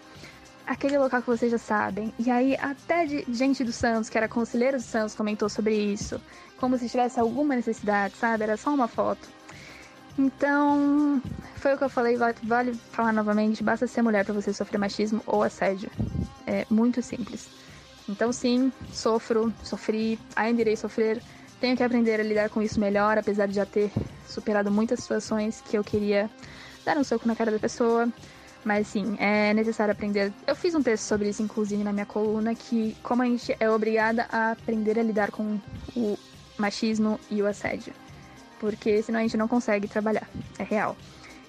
[0.68, 2.14] aquele local que vocês já sabem.
[2.20, 6.22] E aí, até de gente do Santos, que era conselheiro do Santos, comentou sobre isso.
[6.58, 8.44] Como se tivesse alguma necessidade, sabe?
[8.44, 9.28] Era só uma foto.
[10.18, 11.22] Então,
[11.56, 15.24] foi o que eu falei, vale, falar novamente, basta ser mulher para você sofrer machismo
[15.26, 15.90] ou assédio.
[16.46, 17.50] É muito simples.
[18.10, 21.22] Então sim, sofro, sofri, ainda irei sofrer.
[21.62, 23.90] Tenho que aprender a lidar com isso melhor, apesar de já ter
[24.28, 26.30] superado muitas situações que eu queria
[26.84, 28.12] dar um soco na cara da pessoa.
[28.66, 30.34] Mas sim, é necessário aprender.
[30.46, 33.70] Eu fiz um texto sobre isso, inclusive, na minha coluna, que como a gente é
[33.70, 35.58] obrigada a aprender a lidar com
[35.96, 36.18] o
[36.58, 37.94] machismo e o assédio
[38.62, 40.30] porque senão a gente não consegue trabalhar.
[40.60, 40.96] É real.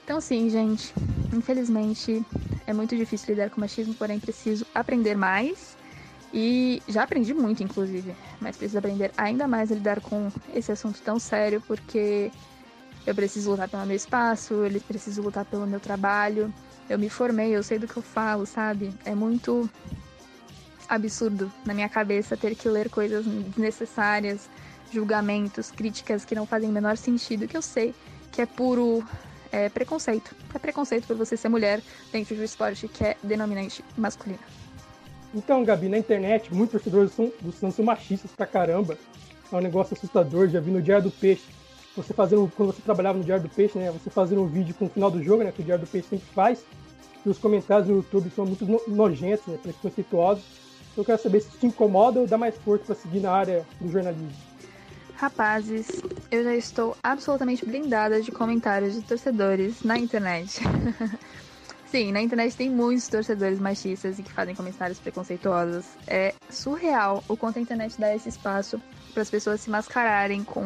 [0.02, 0.94] Então, sim, gente,
[1.30, 2.24] infelizmente
[2.66, 5.76] é muito difícil lidar com machismo, porém preciso aprender mais.
[6.32, 11.00] E já aprendi muito, inclusive, mas preciso aprender ainda mais a lidar com esse assunto
[11.02, 12.32] tão sério, porque
[13.06, 16.52] eu preciso lutar pelo meu espaço, eu preciso lutar pelo meu trabalho.
[16.88, 18.94] Eu me formei, eu sei do que eu falo, sabe?
[19.04, 19.68] É muito
[20.88, 24.48] absurdo na minha cabeça ter que ler coisas desnecessárias,
[24.90, 27.94] julgamentos, críticas que não fazem o menor sentido, que eu sei
[28.30, 29.04] que é puro
[29.50, 30.34] é, preconceito.
[30.54, 34.61] É preconceito por você ser mulher dentro de um esporte que é denominante masculino.
[35.34, 38.98] Então, Gabi, na internet, muitos torcedores do Santos são machistas pra caramba.
[39.50, 41.44] É um negócio assustador, já vi no Diário do Peixe.
[41.96, 43.90] Você fazendo, quando você trabalhava no Diário do Peixe, né?
[43.90, 45.52] Você fazendo um vídeo com o final do jogo, né?
[45.52, 46.64] Que o Diário do Peixe sempre faz.
[47.24, 49.58] E os comentários no YouTube são muito nojentos, né?
[49.62, 50.44] Preconceituosos.
[50.96, 53.90] Eu quero saber se te incomoda ou dá mais força para seguir na área do
[53.90, 54.32] jornalismo.
[55.16, 60.60] Rapazes, eu já estou absolutamente blindada de comentários de torcedores na internet.
[61.92, 65.84] Sim, na internet tem muitos torcedores machistas e que fazem comentários preconceituosos.
[66.06, 68.80] É surreal o quanto a internet dá esse espaço
[69.12, 70.64] para as pessoas se mascararem com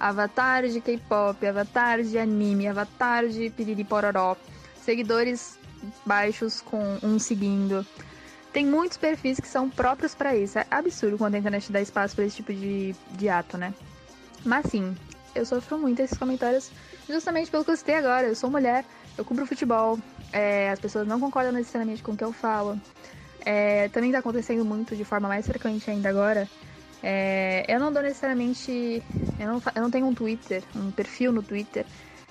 [0.00, 4.38] avatares de K-pop, avatares de anime, avatares de piriri pororó,
[4.80, 5.58] seguidores
[6.06, 7.86] baixos com um seguindo.
[8.50, 10.58] Tem muitos perfis que são próprios para isso.
[10.58, 13.74] É absurdo quando a internet dá espaço para esse tipo de, de ato, né?
[14.46, 14.96] Mas sim,
[15.34, 16.70] eu sofro muito esses comentários
[17.06, 18.26] justamente pelo que eu citei agora.
[18.26, 18.82] Eu sou mulher,
[19.18, 19.98] eu cubro futebol,
[20.32, 22.80] é, as pessoas não concordam necessariamente com o que eu falo.
[23.44, 26.48] É, também tá acontecendo muito de forma mais frequente ainda agora.
[27.02, 29.02] É, eu não dou necessariamente.
[29.38, 31.86] Eu não, eu não tenho um Twitter, um perfil no Twitter,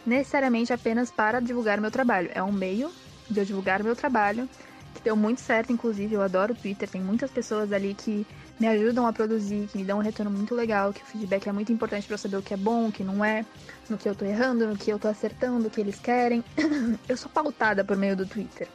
[0.06, 2.30] necessariamente apenas para divulgar meu trabalho.
[2.34, 2.92] É um meio
[3.30, 4.48] de eu divulgar meu trabalho
[4.94, 6.14] que deu muito certo, inclusive.
[6.14, 8.28] Eu adoro o Twitter, tem muitas pessoas ali que
[8.60, 11.52] me ajudam a produzir, que me dão um retorno muito legal, que o feedback é
[11.52, 13.46] muito importante para eu saber o que é bom, o que não é,
[13.90, 16.44] no que eu tô errando, no que eu tô acertando, o que eles querem.
[17.08, 18.68] eu sou pautada por meio do Twitter.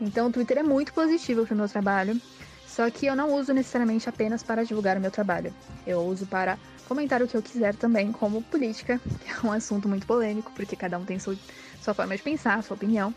[0.00, 2.20] Então o Twitter é muito positivo pro meu trabalho,
[2.66, 5.54] só que eu não uso necessariamente apenas para divulgar o meu trabalho.
[5.86, 6.58] Eu uso para
[6.88, 10.76] comentar o que eu quiser também, como política, que é um assunto muito polêmico, porque
[10.76, 11.36] cada um tem sua,
[11.80, 13.14] sua forma de pensar, sua opinião.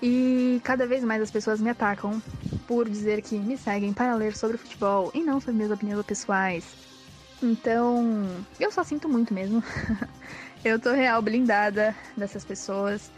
[0.00, 2.22] E cada vez mais as pessoas me atacam
[2.66, 6.64] por dizer que me seguem para ler sobre futebol e não sobre minhas opiniões pessoais.
[7.42, 9.62] Então, eu só sinto muito mesmo.
[10.64, 13.10] eu tô real blindada dessas pessoas.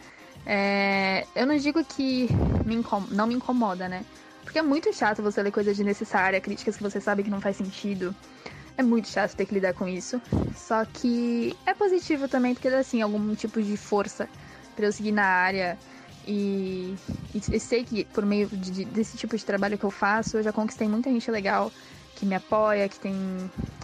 [0.47, 2.29] É, eu não digo que
[2.65, 4.05] me não me incomoda, né?
[4.43, 7.57] Porque é muito chato você ler coisas desnecessárias, críticas que você sabe que não faz
[7.57, 8.15] sentido.
[8.77, 10.21] É muito chato ter que lidar com isso.
[10.57, 14.29] Só que é positivo também, porque dá assim algum tipo de força
[14.75, 15.79] para eu seguir na área
[16.31, 16.97] e,
[17.35, 20.53] e sei que por meio de, desse tipo de trabalho que eu faço, eu já
[20.53, 21.73] conquistei muita gente legal
[22.15, 23.15] que me apoia, que tem.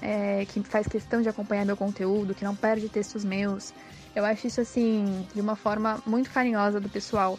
[0.00, 3.74] É, que faz questão de acompanhar meu conteúdo, que não perde textos meus.
[4.14, 7.38] Eu acho isso assim, de uma forma muito carinhosa do pessoal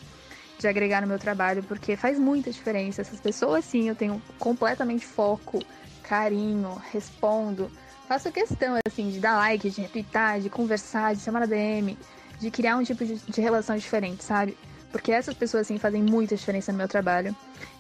[0.57, 3.01] de agregar no meu trabalho, porque faz muita diferença.
[3.01, 5.63] Essas pessoas, sim, eu tenho completamente foco,
[6.03, 7.71] carinho, respondo.
[8.07, 11.97] Faço questão, assim, de dar like, de retweetar, de conversar, de chamar a DM,
[12.39, 14.57] de criar um tipo de, de relação diferente, sabe?
[14.91, 17.35] Porque essas pessoas, assim, fazem muita diferença no meu trabalho.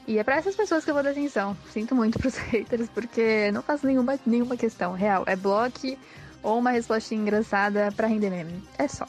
[0.07, 1.55] E é para essas pessoas que eu vou dar atenção.
[1.71, 5.23] Sinto muito pros haters, porque não faço nenhuma, nenhuma questão real.
[5.25, 5.97] É bloco
[6.43, 8.63] ou uma resposta engraçada para render meme.
[8.77, 9.05] É só.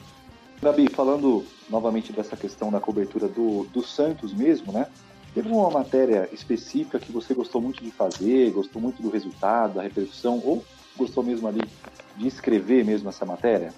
[0.61, 4.87] Gabi, falando novamente dessa questão da cobertura do, do Santos mesmo, né?
[5.35, 9.83] Teve uma matéria específica que você gostou muito de fazer, gostou muito do resultado, da
[9.83, 10.65] repercussão, ou
[10.97, 11.61] gostou mesmo ali
[12.17, 13.73] de escrever mesmo essa matéria?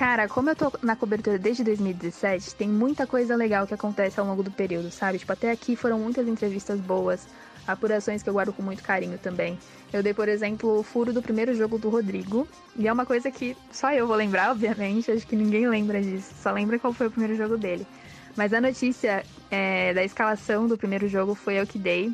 [0.00, 4.24] Cara, como eu tô na cobertura desde 2017, tem muita coisa legal que acontece ao
[4.24, 5.18] longo do período, sabe?
[5.18, 7.28] Tipo, até aqui foram muitas entrevistas boas,
[7.66, 9.58] apurações que eu guardo com muito carinho também.
[9.92, 13.30] Eu dei, por exemplo, o furo do primeiro jogo do Rodrigo, e é uma coisa
[13.30, 17.08] que só eu vou lembrar, obviamente, acho que ninguém lembra disso, só lembra qual foi
[17.08, 17.86] o primeiro jogo dele.
[18.34, 22.10] Mas a notícia é, da escalação do primeiro jogo foi eu que dei,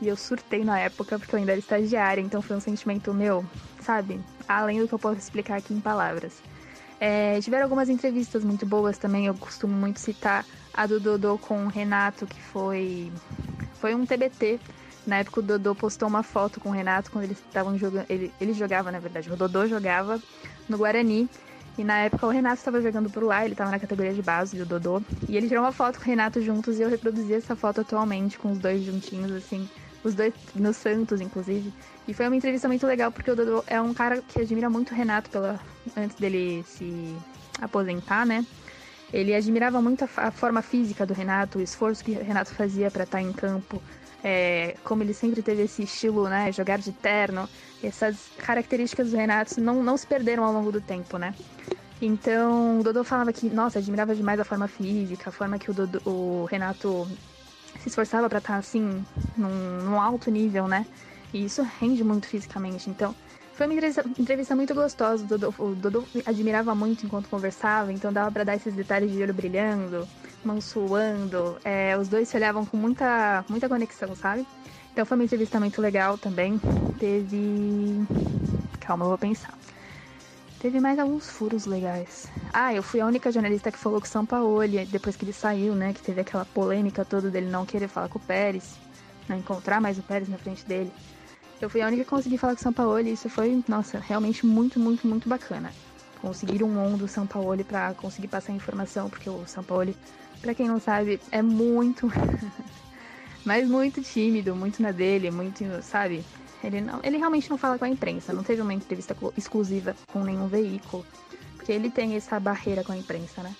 [0.00, 3.44] e eu surtei na época porque eu ainda era estagiária, então foi um sentimento meu,
[3.80, 4.18] sabe?
[4.48, 6.42] Além do que eu posso explicar aqui em palavras.
[7.00, 11.64] É, tiveram algumas entrevistas muito boas também, eu costumo muito citar a do Dodô com
[11.64, 13.12] o Renato, que foi,
[13.74, 14.58] foi um TBT.
[15.06, 18.06] Na época o Dodô postou uma foto com o Renato quando eles estavam jogando.
[18.08, 20.20] Ele, ele jogava, na verdade, o Dodô jogava
[20.68, 21.28] no Guarani.
[21.78, 24.58] E na época o Renato estava jogando por lá, ele estava na categoria de base
[24.58, 25.00] do Dodô.
[25.28, 28.36] E ele tirou uma foto com o Renato juntos e eu reproduzi essa foto atualmente
[28.36, 29.68] com os dois juntinhos, assim
[30.04, 31.72] os dois no Santos, inclusive.
[32.06, 34.92] E foi uma entrevista muito legal, porque o Dodô é um cara que admira muito
[34.92, 35.60] o Renato pela,
[35.96, 37.14] antes dele se
[37.60, 38.46] aposentar, né?
[39.12, 42.90] Ele admirava muito a, a forma física do Renato, o esforço que o Renato fazia
[42.90, 43.82] para estar tá em campo,
[44.22, 46.50] é, como ele sempre teve esse estilo, né?
[46.52, 47.48] Jogar de terno.
[47.82, 51.34] Essas características do Renato não, não se perderam ao longo do tempo, né?
[52.00, 55.74] Então, o Dodô falava que, nossa, admirava demais a forma física, a forma que o,
[55.74, 57.08] Dodô, o Renato
[57.80, 59.04] se esforçava para estar tá, assim,
[59.36, 60.86] num, num, alto nível, né?
[61.32, 62.88] E isso rende muito fisicamente.
[62.88, 63.14] Então,
[63.52, 65.24] foi uma entrevista, muito gostosa.
[65.24, 69.22] O Dodô, o Dodô, admirava muito enquanto conversava, então dava para dar esses detalhes de
[69.22, 70.08] olho brilhando,
[70.44, 71.58] mão suando.
[71.64, 74.46] É, os dois se olhavam com muita, muita conexão, sabe?
[74.92, 76.60] Então foi uma entrevista muito legal também.
[76.98, 78.06] Teve.
[78.80, 79.54] Calma, eu vou pensar.
[80.58, 82.26] Teve mais alguns furos legais.
[82.52, 85.72] Ah, eu fui a única jornalista que falou com o Sampaoli depois que ele saiu,
[85.72, 85.92] né?
[85.92, 88.76] Que teve aquela polêmica toda dele não querer falar com o Pérez,
[89.28, 90.92] não encontrar mais o Pérez na frente dele.
[91.60, 94.44] Eu fui a única que consegui falar com o Sampaoli e isso foi, nossa, realmente
[94.44, 95.72] muito, muito, muito bacana.
[96.20, 99.96] Conseguir um on do Sampaoli para conseguir passar informação, porque o Sampaoli,
[100.40, 102.08] para quem não sabe, é muito,
[103.44, 106.24] mas muito tímido, muito na dele, muito, sabe?
[106.62, 110.24] Ele, não, ele realmente não fala com a imprensa, não teve uma entrevista exclusiva com
[110.24, 111.06] nenhum veículo,
[111.56, 113.54] porque ele tem essa barreira com a imprensa, né?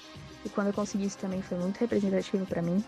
[0.44, 2.82] E quando eu consegui isso também foi muito representativo para mim.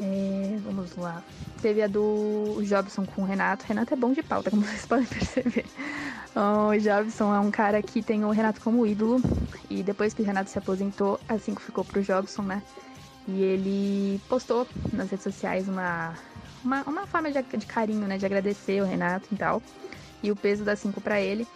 [0.00, 1.22] É, vamos lá.
[1.60, 3.64] Teve a do Jobson com o Renato.
[3.66, 5.64] Renato é bom de pauta, como vocês podem perceber.
[6.36, 9.20] O Jobson é um cara que tem o Renato como ídolo.
[9.68, 12.62] E depois que o Renato se aposentou, assim que ficou pro Jobson, né?
[13.26, 16.14] E ele postou nas redes sociais uma,
[16.64, 18.18] uma, uma forma de, de carinho, né?
[18.18, 19.62] De agradecer o Renato e tal.
[20.22, 21.46] E o peso da 5 para ele.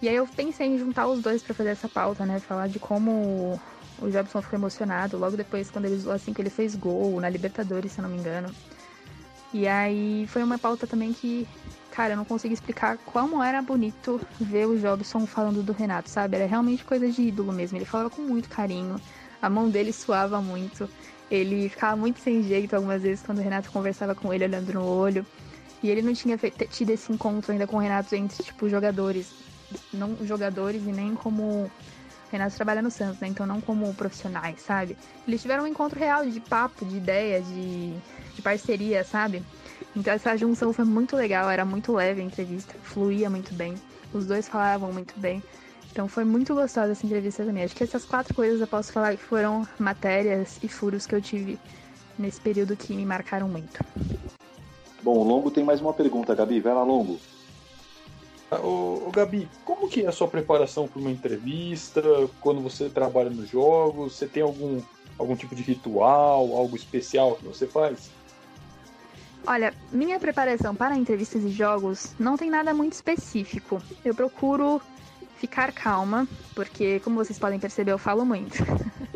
[0.00, 2.40] E aí eu pensei em juntar os dois para fazer essa pauta, né?
[2.40, 3.60] Falar de como
[4.00, 7.92] o Jobson ficou emocionado logo depois, quando ele assim que ele fez gol na Libertadores,
[7.92, 8.52] se eu não me engano.
[9.52, 11.46] E aí foi uma pauta também que,
[11.90, 16.36] cara, eu não consigo explicar como era bonito ver o Jobson falando do Renato, sabe?
[16.36, 17.78] Era realmente coisa de ídolo mesmo.
[17.78, 18.96] Ele falava com muito carinho,
[19.40, 20.88] a mão dele suava muito.
[21.32, 24.84] Ele ficava muito sem jeito algumas vezes quando o Renato conversava com ele olhando no
[24.84, 25.24] olho.
[25.82, 26.36] E ele não tinha
[26.68, 29.32] tido esse encontro ainda com o Renato entre, tipo, jogadores.
[29.90, 31.42] Não jogadores e nem como.
[31.64, 31.70] O
[32.30, 33.28] Renato trabalha no Santos, né?
[33.28, 34.94] Então não como profissionais, sabe?
[35.26, 37.94] Eles tiveram um encontro real de papo, de ideia, de,
[38.34, 39.42] de parceria, sabe?
[39.96, 43.74] Então essa junção foi muito legal, era muito leve a entrevista, fluía muito bem.
[44.12, 45.42] Os dois falavam muito bem.
[45.92, 47.64] Então foi muito gostosa essa entrevista também.
[47.64, 51.20] Acho que essas quatro coisas eu posso falar que foram matérias e furos que eu
[51.20, 51.58] tive
[52.18, 53.84] nesse período que me marcaram muito.
[55.02, 56.60] Bom, o Longo tem mais uma pergunta, Gabi.
[56.60, 57.20] Vai lá, Longo.
[58.50, 62.02] Ô, ô, Gabi, como que é a sua preparação para uma entrevista?
[62.40, 64.14] Quando você trabalha nos jogos?
[64.14, 64.80] Você tem algum,
[65.18, 68.10] algum tipo de ritual, algo especial que você faz?
[69.46, 73.82] Olha, minha preparação para entrevistas e jogos não tem nada muito específico.
[74.04, 74.80] Eu procuro
[75.42, 78.58] ficar calma, porque, como vocês podem perceber, eu falo muito.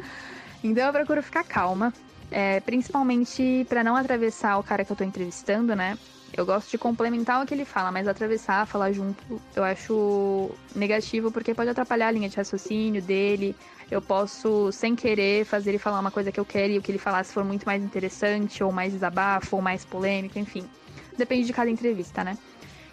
[0.62, 1.92] então eu procuro ficar calma,
[2.32, 5.96] é, principalmente para não atravessar o cara que eu tô entrevistando, né?
[6.36, 11.30] Eu gosto de complementar o que ele fala, mas atravessar, falar junto, eu acho negativo
[11.30, 13.56] porque pode atrapalhar a linha de raciocínio dele.
[13.88, 16.90] Eu posso, sem querer, fazer ele falar uma coisa que eu quero e o que
[16.90, 20.68] ele falar se for muito mais interessante, ou mais desabafo, ou mais polêmico, enfim.
[21.16, 22.36] Depende de cada entrevista, né?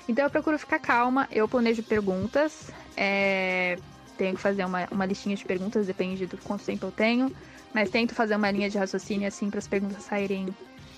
[0.08, 3.78] Então eu procuro ficar calma, eu planejo perguntas, é,
[4.18, 7.34] tenho que fazer uma, uma listinha de perguntas, depende do quanto tempo eu tenho,
[7.74, 10.48] mas tento fazer uma linha de raciocínio assim para as perguntas saírem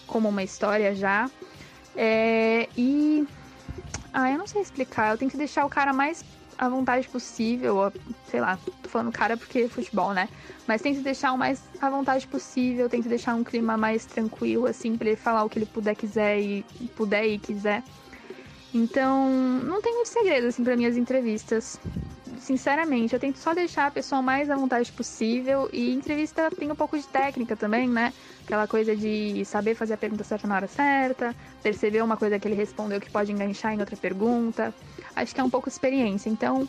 [0.05, 1.29] como uma história já.
[1.95, 3.25] É, e.
[4.13, 6.23] Ah, eu não sei explicar, eu tenho que deixar o cara mais
[6.57, 7.91] à vontade possível,
[8.29, 10.29] sei lá, tô falando cara porque é futebol, né?
[10.65, 14.95] Mas tento deixar o mais à vontade possível, tento deixar um clima mais tranquilo, assim,
[14.95, 16.63] pra ele falar o que ele puder quiser e
[16.95, 17.83] puder e quiser.
[18.75, 19.29] Então,
[19.63, 21.79] não tem muito segredo, assim, para minhas entrevistas.
[22.37, 23.13] sinceramente.
[23.13, 25.69] Eu tento só deixar a pessoa mais à vontade possível.
[25.71, 28.13] E entrevista tem um pouco de técnica também, né?
[28.43, 31.33] Aquela coisa de saber fazer a pergunta certa na hora certa,
[31.63, 34.73] perceber uma coisa que ele respondeu que pode enganchar em outra pergunta.
[35.15, 36.29] Acho que é um pouco experiência.
[36.29, 36.67] Então,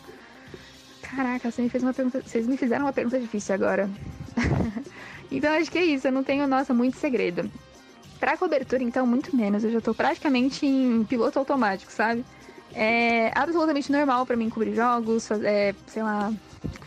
[1.01, 2.21] caraca, você me fez uma pergunta.
[2.25, 3.89] Vocês me fizeram uma pergunta difícil agora.
[5.29, 6.07] então acho que é isso.
[6.07, 7.51] Eu não tenho, nossa, muito segredo.
[8.19, 9.63] Pra cobertura, então, muito menos.
[9.63, 12.25] Eu já tô praticamente em piloto automático, sabe?
[12.73, 16.33] É absolutamente normal para mim cobrir jogos, fazer, sei lá,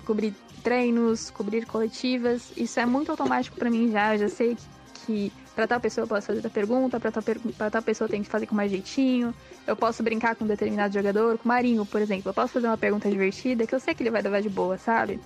[0.05, 2.53] cobrir treinos, cobrir coletivas.
[2.57, 4.15] Isso é muito automático para mim já.
[4.15, 4.69] Eu já sei que,
[5.07, 7.23] que para tal pessoa eu posso fazer a pergunta, para tal,
[7.57, 9.35] pra tal pessoa tem que fazer com mais jeitinho.
[9.67, 12.31] Eu posso brincar com um determinado jogador, com o Marinho, por exemplo.
[12.31, 14.79] Eu posso fazer uma pergunta divertida que eu sei que ele vai levar de boa,
[14.79, 15.21] sabe?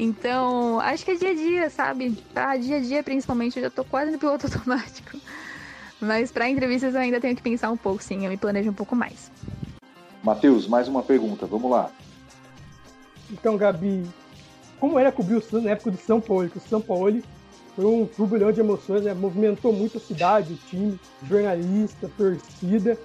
[0.00, 2.12] Então, acho que é dia a dia, sabe?
[2.32, 5.18] Pra dia a dia, principalmente, eu já tô quase no piloto automático.
[6.00, 8.24] Mas para entrevistas eu ainda tenho que pensar um pouco, sim.
[8.24, 9.28] Eu me planejo um pouco mais.
[10.22, 11.90] Matheus, mais uma pergunta, vamos lá.
[13.28, 14.04] Então, Gabi,
[14.78, 16.48] como era cobrir o Santos na época do São Paulo?
[16.48, 17.20] Que o São Paulo
[17.74, 19.12] foi um turbilhão de emoções, né?
[19.12, 22.96] movimentou muito a cidade, o time, jornalista, torcida.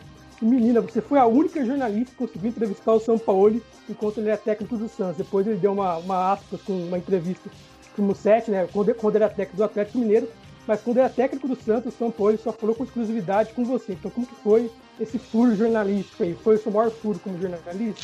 [0.43, 4.37] Menina, você foi a única jornalista que conseguiu entrevistar o São Paulo enquanto ele era
[4.37, 5.17] técnico do Santos.
[5.17, 7.49] Depois ele deu uma, uma aspas com uma entrevista
[7.95, 8.67] com o Musset, né?
[8.71, 10.27] Quando, quando era técnico do Atlético Mineiro.
[10.65, 13.93] Mas quando era técnico do Santos, o São Paulo só falou com exclusividade com você.
[13.93, 16.33] Então como que foi esse furo jornalístico aí?
[16.35, 18.03] Foi o seu maior furo como jornalista?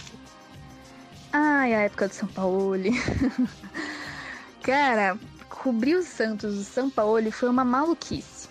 [1.32, 2.76] Ai, a época do São Paulo.
[4.62, 8.50] Cara, cobrir o Santos do São Paulo foi uma maluquice.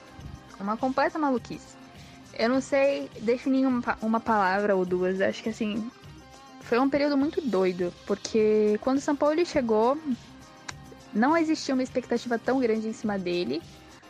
[0.59, 1.77] Uma completa maluquice.
[2.38, 5.20] Eu não sei definir uma, uma palavra ou duas.
[5.20, 5.90] Acho que assim.
[6.61, 7.92] Foi um período muito doido.
[8.07, 9.98] Porque quando o São Paulo chegou,
[11.12, 13.61] não existia uma expectativa tão grande em cima dele.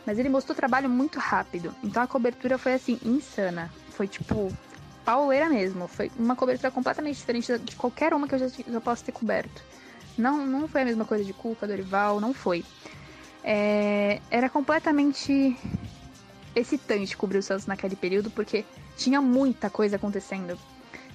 [0.05, 1.73] Mas ele mostrou trabalho muito rápido.
[1.83, 3.71] Então a cobertura foi assim, insana.
[3.89, 4.53] Foi tipo
[5.03, 5.87] pauleira mesmo.
[5.87, 9.63] Foi uma cobertura completamente diferente de qualquer uma que eu já, já posso ter coberto.
[10.15, 12.63] Não, não foi a mesma coisa de Cuca, Dorival, não foi.
[13.43, 15.57] É, era completamente
[16.59, 18.65] excitante cobrir o Santos naquele período, porque
[18.97, 20.57] tinha muita coisa acontecendo.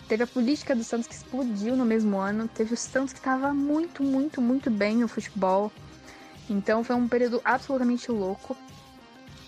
[0.09, 3.55] Teve a política do Santos que explodiu no mesmo ano, teve o Santos que estava
[3.55, 5.73] muito, muito, muito bem no futebol.
[6.49, 8.57] Então foi um período absolutamente louco.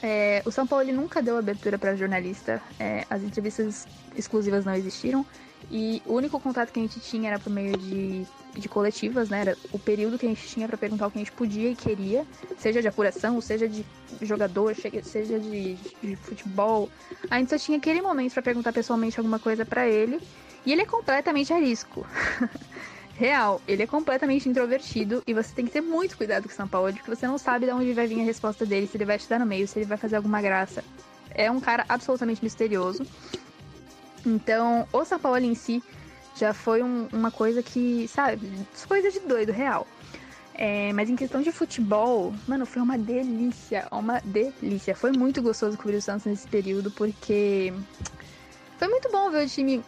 [0.02, 4.74] É, o São Paulo ele nunca deu abertura para jornalista, é, as entrevistas exclusivas não
[4.74, 5.24] existiram
[5.70, 8.26] e o único contato que a gente tinha era por meio de,
[8.60, 9.40] de coletivas, né?
[9.40, 11.74] Era o período que a gente tinha para perguntar o que a gente podia e
[11.74, 12.26] queria,
[12.58, 13.84] seja de apuração, seja de
[14.22, 16.88] jogador, seja de, de futebol.
[17.30, 20.20] A gente só tinha aquele momento para perguntar pessoalmente alguma coisa para ele
[20.64, 22.06] e ele é completamente arisco.
[23.14, 26.68] Real, ele é completamente introvertido e você tem que ter muito cuidado com o São
[26.68, 29.18] Paulo, porque você não sabe de onde vai vir a resposta dele, se ele vai
[29.18, 30.84] te dar no meio, se ele vai fazer alguma graça.
[31.30, 33.06] É um cara absolutamente misterioso.
[34.24, 35.82] Então, o São Paulo em si
[36.36, 38.50] já foi um, uma coisa que, sabe,
[38.86, 39.86] coisas de doido, real.
[40.54, 44.94] É, mas em questão de futebol, mano, foi uma delícia, uma delícia.
[44.94, 47.72] Foi muito gostoso cobrir o Santos nesse período, porque
[48.78, 49.84] foi muito bom ver o time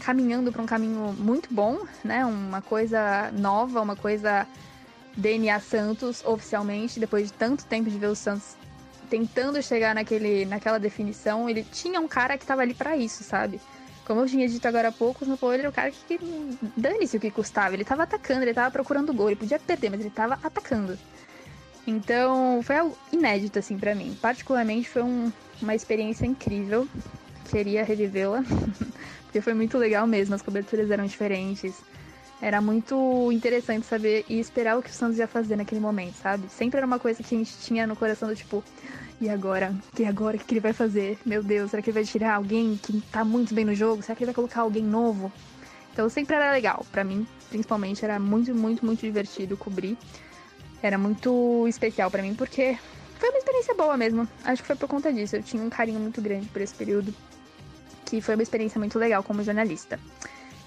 [0.00, 2.24] caminhando para um caminho muito bom, né?
[2.24, 4.46] Uma coisa nova, uma coisa
[5.16, 8.56] DNA Santos oficialmente, depois de tanto tempo de ver o Santos
[9.08, 13.60] tentando chegar naquele, naquela definição, ele tinha um cara que estava ali para isso, sabe?
[14.10, 17.16] Como eu tinha dito agora há pouco, o São era o cara que, que dane-se
[17.16, 17.76] o que custava.
[17.76, 20.98] Ele estava atacando, ele estava procurando gol, ele podia perder, mas ele estava atacando.
[21.86, 24.18] Então, foi algo inédito, assim, para mim.
[24.20, 26.88] Particularmente, foi um, uma experiência incrível.
[27.48, 28.42] Queria revivê-la.
[29.26, 31.76] porque foi muito legal mesmo, as coberturas eram diferentes.
[32.42, 36.48] Era muito interessante saber e esperar o que o Santos ia fazer naquele momento, sabe?
[36.48, 38.64] Sempre era uma coisa que a gente tinha no coração do tipo,
[39.20, 39.74] e agora?
[39.98, 40.36] E agora?
[40.36, 41.18] O que ele vai fazer?
[41.26, 44.02] Meu Deus, será que ele vai tirar alguém que tá muito bem no jogo?
[44.02, 45.30] Será que ele vai colocar alguém novo?
[45.92, 46.86] Então sempre era legal.
[46.90, 49.98] para mim, principalmente, era muito, muito, muito divertido cobrir.
[50.82, 52.78] Era muito especial para mim, porque
[53.18, 54.26] foi uma experiência boa mesmo.
[54.42, 55.36] Acho que foi por conta disso.
[55.36, 57.14] Eu tinha um carinho muito grande por esse período
[58.06, 60.00] que foi uma experiência muito legal como jornalista.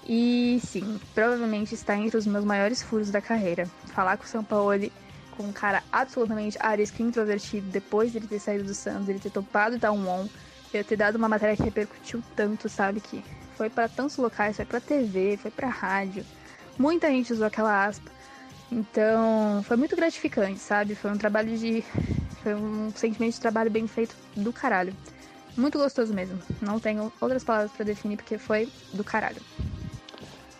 [0.06, 3.68] E sim, provavelmente está entre os meus maiores furos da carreira.
[3.86, 4.70] Falar com o São Paulo
[5.36, 9.78] com um cara absolutamente arisco introvertido depois dele ter saído do Santos, ele ter topado
[9.78, 10.28] dar um on,
[10.72, 13.00] ele ter dado uma matéria que repercutiu tanto, sabe?
[13.00, 13.24] Que
[13.56, 16.24] foi para tantos locais, foi pra TV, foi pra rádio.
[16.78, 18.10] Muita gente usou aquela aspa.
[18.70, 20.94] Então, foi muito gratificante, sabe?
[20.94, 21.82] Foi um trabalho de.
[22.42, 24.92] Foi um sentimento de trabalho bem feito do caralho.
[25.56, 26.38] Muito gostoso mesmo.
[26.60, 29.40] Não tenho outras palavras para definir porque foi do caralho.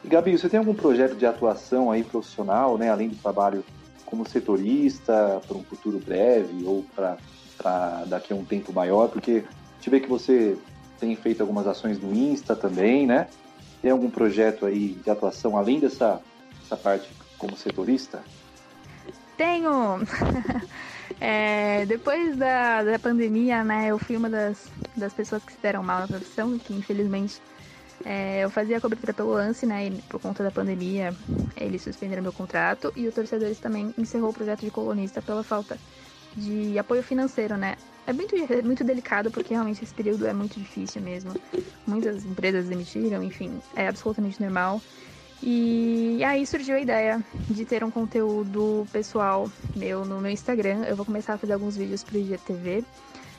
[0.05, 3.65] Gabi, você tem algum projeto de atuação aí profissional, né, além do trabalho
[4.07, 9.09] como setorista, para um futuro breve ou para daqui a um tempo maior?
[9.09, 9.45] Porque
[9.81, 10.57] tive que você
[10.99, 13.29] tem feito algumas ações no Insta também, né?
[13.83, 16.21] Tem algum projeto aí de atuação além dessa
[16.65, 18.23] essa parte como setorista?
[19.37, 20.01] Tenho!
[21.21, 25.83] é, depois da, da pandemia, né, eu fui uma das, das pessoas que se deram
[25.83, 27.41] mal na profissão, que infelizmente
[28.05, 31.15] é, eu fazia cobertura pelo lance, né, e por conta da pandemia
[31.57, 35.79] eles suspenderam meu contrato e o Torcedores também encerrou o projeto de colunista pela falta
[36.37, 37.77] de apoio financeiro, né.
[38.07, 41.33] É muito, é muito delicado porque realmente esse período é muito difícil mesmo.
[41.87, 44.83] Muitas empresas demitiram, enfim, é absolutamente normal.
[45.43, 50.85] E aí surgiu a ideia de ter um conteúdo pessoal meu no meu Instagram.
[50.85, 52.85] Eu vou começar a fazer alguns vídeos pro IGTV.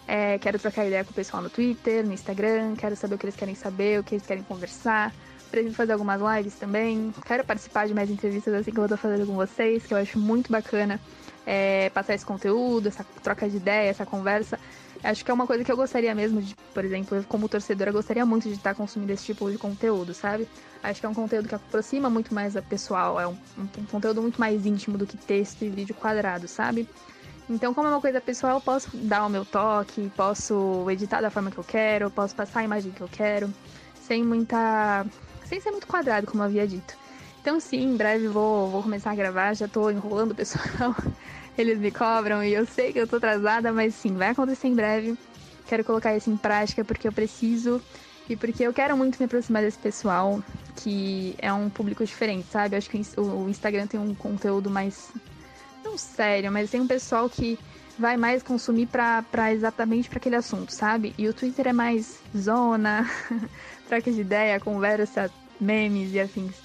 [0.08, 3.26] É, quero trocar ideia com o pessoal no Twitter, no Instagram, quero saber o que
[3.26, 5.14] eles querem saber, o que eles querem conversar.
[5.50, 7.14] Pretendo fazer algumas lives também.
[7.26, 10.20] Quero participar de mais entrevistas assim que eu tô fazendo com vocês, que eu acho
[10.20, 11.00] muito bacana
[11.46, 14.60] é, passar esse conteúdo, essa troca de ideia, essa conversa.
[15.04, 18.26] Acho que é uma coisa que eu gostaria mesmo de, por exemplo, como torcedora, gostaria
[18.26, 20.48] muito de estar consumindo esse tipo de conteúdo, sabe?
[20.82, 24.22] Acho que é um conteúdo que aproxima muito mais a pessoal, é um, um conteúdo
[24.22, 26.90] muito mais íntimo do que texto e vídeo quadrado, sabe?
[27.50, 31.30] Então, como é uma coisa pessoal, eu posso dar o meu toque, posso editar da
[31.30, 33.54] forma que eu quero, posso passar a imagem que eu quero,
[33.94, 35.06] sem muita.
[35.44, 36.98] sem ser muito quadrado, como eu havia dito.
[37.40, 40.96] Então, sim, em breve vou, vou começar a gravar, já tô enrolando o pessoal
[41.58, 44.76] eles me cobram e eu sei que eu tô atrasada, mas sim, vai acontecer em
[44.76, 45.16] breve.
[45.68, 47.82] Quero colocar isso em prática porque eu preciso
[48.28, 50.42] e porque eu quero muito me aproximar desse pessoal
[50.76, 52.76] que é um público diferente, sabe?
[52.76, 55.14] Eu acho que o Instagram tem um conteúdo mais
[55.98, 57.58] sério, mas tem um pessoal que
[57.98, 61.14] vai mais consumir para exatamente para aquele assunto, sabe?
[61.18, 63.10] E o Twitter é mais zona,
[63.88, 66.56] troca de ideia, conversa, memes e afins.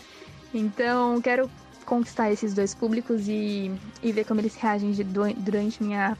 [0.52, 1.50] Então, quero
[1.84, 3.70] conquistar esses dois públicos e,
[4.02, 6.16] e ver como eles reagem de, durante minha,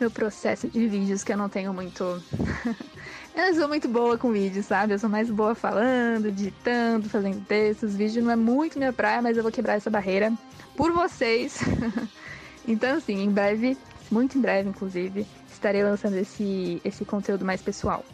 [0.00, 2.02] meu processo de vídeos, que eu não tenho muito.
[3.34, 4.94] eu não sou muito boa com vídeos, sabe?
[4.94, 7.94] Eu sou mais boa falando, digitando, fazendo textos.
[7.94, 10.32] Vídeo não é muito minha praia, mas eu vou quebrar essa barreira
[10.76, 11.58] por vocês.
[12.66, 13.76] então, assim, em breve,
[14.10, 18.04] muito em breve, inclusive, estarei lançando esse, esse conteúdo mais pessoal.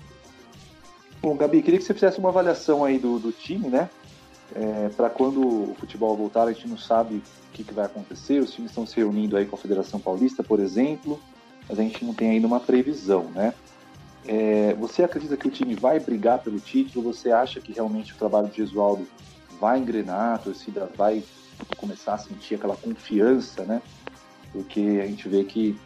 [1.23, 3.91] Bom, Gabi, queria que você fizesse uma avaliação aí do, do time, né?
[4.55, 7.23] É, para quando o futebol voltar, a gente não sabe o
[7.53, 8.41] que, que, vai acontecer.
[8.41, 11.21] Os times estão se reunindo aí com a Federação Paulista, por exemplo,
[11.69, 13.55] mas a gente não tem ainda uma previsão, né?
[14.27, 17.13] É, você acredita que o time vai brigar pelo título?
[17.13, 19.07] Você acha que realmente o trabalho de Gesualdo
[19.61, 21.23] vai engrenar, a torcida vai
[21.77, 23.83] começar a sentir aquela confiança, né?
[24.53, 25.77] Porque a gente vê que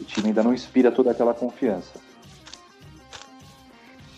[0.00, 2.00] o time ainda não inspira toda aquela confiança.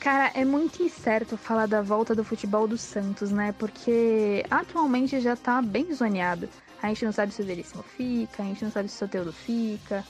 [0.00, 3.54] Cara, é muito incerto falar da volta do futebol do Santos, né?
[3.58, 6.46] Porque atualmente já tá bem zoneado.
[6.82, 9.32] A gente não sabe se o Veríssimo fica, a gente não sabe se o Soteudo
[9.32, 10.04] fica.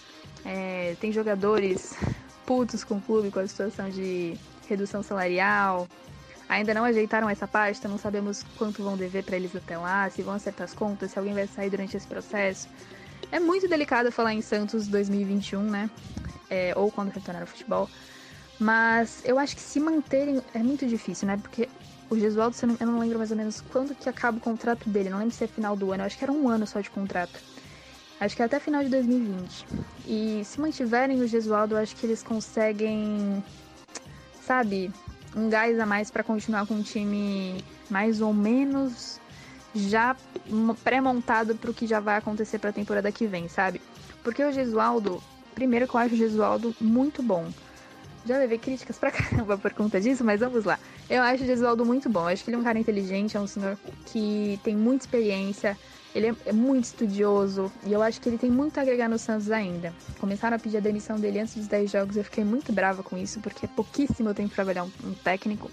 [0.45, 1.97] É, tem jogadores
[2.45, 4.36] putos com o clube com a situação de
[4.68, 5.86] redução salarial.
[6.49, 10.22] Ainda não ajeitaram essa então não sabemos quanto vão dever para eles até lá, se
[10.22, 12.68] vão acertar as contas, se alguém vai sair durante esse processo.
[13.31, 15.91] É muito delicado falar em Santos 2021, né?
[16.51, 17.89] É, ou quando retornar ao futebol.
[18.59, 21.37] Mas eu acho que se manterem é muito difícil, né?
[21.37, 21.68] Porque
[22.09, 25.11] o Gesualdo, eu não lembro mais ou menos quando que acaba o contrato dele.
[25.11, 26.03] Não lembro se é final do ano.
[26.03, 27.41] Eu acho que era um ano só de contrato.
[28.20, 29.66] Acho que é até final de 2020.
[30.07, 33.43] E se mantiverem o Gesualdo, eu acho que eles conseguem,
[34.41, 34.93] sabe,
[35.35, 39.20] um gás a mais para continuar com um time mais ou menos
[39.75, 40.16] já
[40.83, 43.81] pré-montado para o que já vai acontecer para a temporada que vem, sabe?
[44.22, 45.22] Porque o Gesualdo,
[45.55, 47.51] primeiro que eu acho o Gesualdo muito bom.
[48.25, 50.79] Já levei críticas pra caramba por conta disso, mas vamos lá.
[51.11, 52.20] Eu acho o Gesualdo muito bom.
[52.20, 55.77] Eu acho que ele é um cara inteligente, é um senhor que tem muita experiência,
[56.14, 59.18] ele é, é muito estudioso e eu acho que ele tem muito a agregar no
[59.18, 59.93] Santos ainda.
[60.18, 63.18] Começaram a pedir a demissão dele antes dos 10 jogos, eu fiquei muito brava com
[63.18, 65.70] isso, porque é pouquíssimo tempo pra um, um técnico.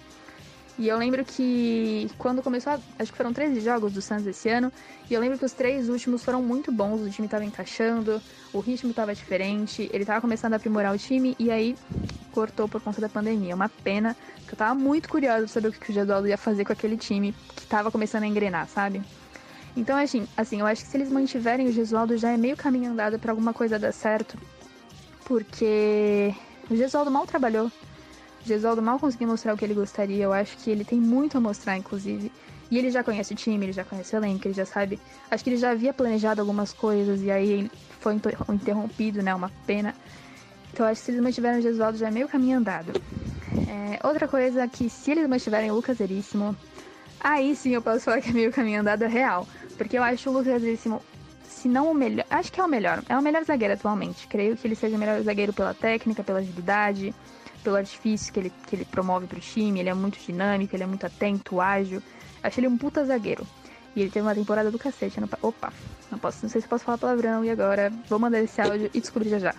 [0.81, 4.49] E eu lembro que quando começou, a, acho que foram 13 jogos do Santos esse
[4.49, 4.73] ano,
[5.07, 8.19] e eu lembro que os três últimos foram muito bons, o time estava encaixando,
[8.51, 11.77] o ritmo estava diferente, ele estava começando a aprimorar o time, e aí
[12.31, 13.53] cortou por conta da pandemia.
[13.53, 16.65] Uma pena, porque eu tava muito curiosa pra saber o que o Gesualdo ia fazer
[16.65, 19.03] com aquele time que tava começando a engrenar, sabe?
[19.77, 22.91] Então, assim, assim, eu acho que se eles mantiverem o Gesualdo já é meio caminho
[22.91, 24.35] andado para alguma coisa dar certo,
[25.25, 26.33] porque
[26.71, 27.71] o Gesualdo mal trabalhou
[28.45, 30.23] Gesualdo mal conseguiu mostrar o que ele gostaria.
[30.23, 32.31] Eu acho que ele tem muito a mostrar, inclusive.
[32.69, 34.99] E ele já conhece o time, ele já conhece o elenco, ele já sabe.
[35.29, 37.69] Acho que ele já havia planejado algumas coisas e aí
[37.99, 38.17] foi
[38.49, 39.35] interrompido, né?
[39.35, 39.93] Uma pena.
[40.73, 42.93] Então acho que se eles mantiverem o Gesualdo já é meio caminho andado.
[43.67, 46.55] É, outra coisa que se eles mantiverem o Lucas Veríssimo,
[47.19, 49.45] aí sim eu posso falar que é meio caminho andado real.
[49.77, 51.01] Porque eu acho o Lucas Veríssimo,
[51.43, 53.03] se não o melhor, acho que é o melhor.
[53.09, 54.27] É o melhor zagueiro atualmente.
[54.27, 57.13] Creio que ele seja o melhor zagueiro pela técnica, pela agilidade
[57.61, 60.87] pelo artifício que ele, que ele promove pro time, ele é muito dinâmico, ele é
[60.87, 62.01] muito atento, ágil.
[62.43, 63.45] Acho ele um puta zagueiro.
[63.95, 65.19] E ele teve uma temporada do cacete.
[65.19, 65.29] Ano...
[65.41, 65.71] Opa,
[66.09, 67.43] não, posso, não sei se posso falar palavrão.
[67.43, 69.55] E agora vou mandar esse áudio e descobrir já já.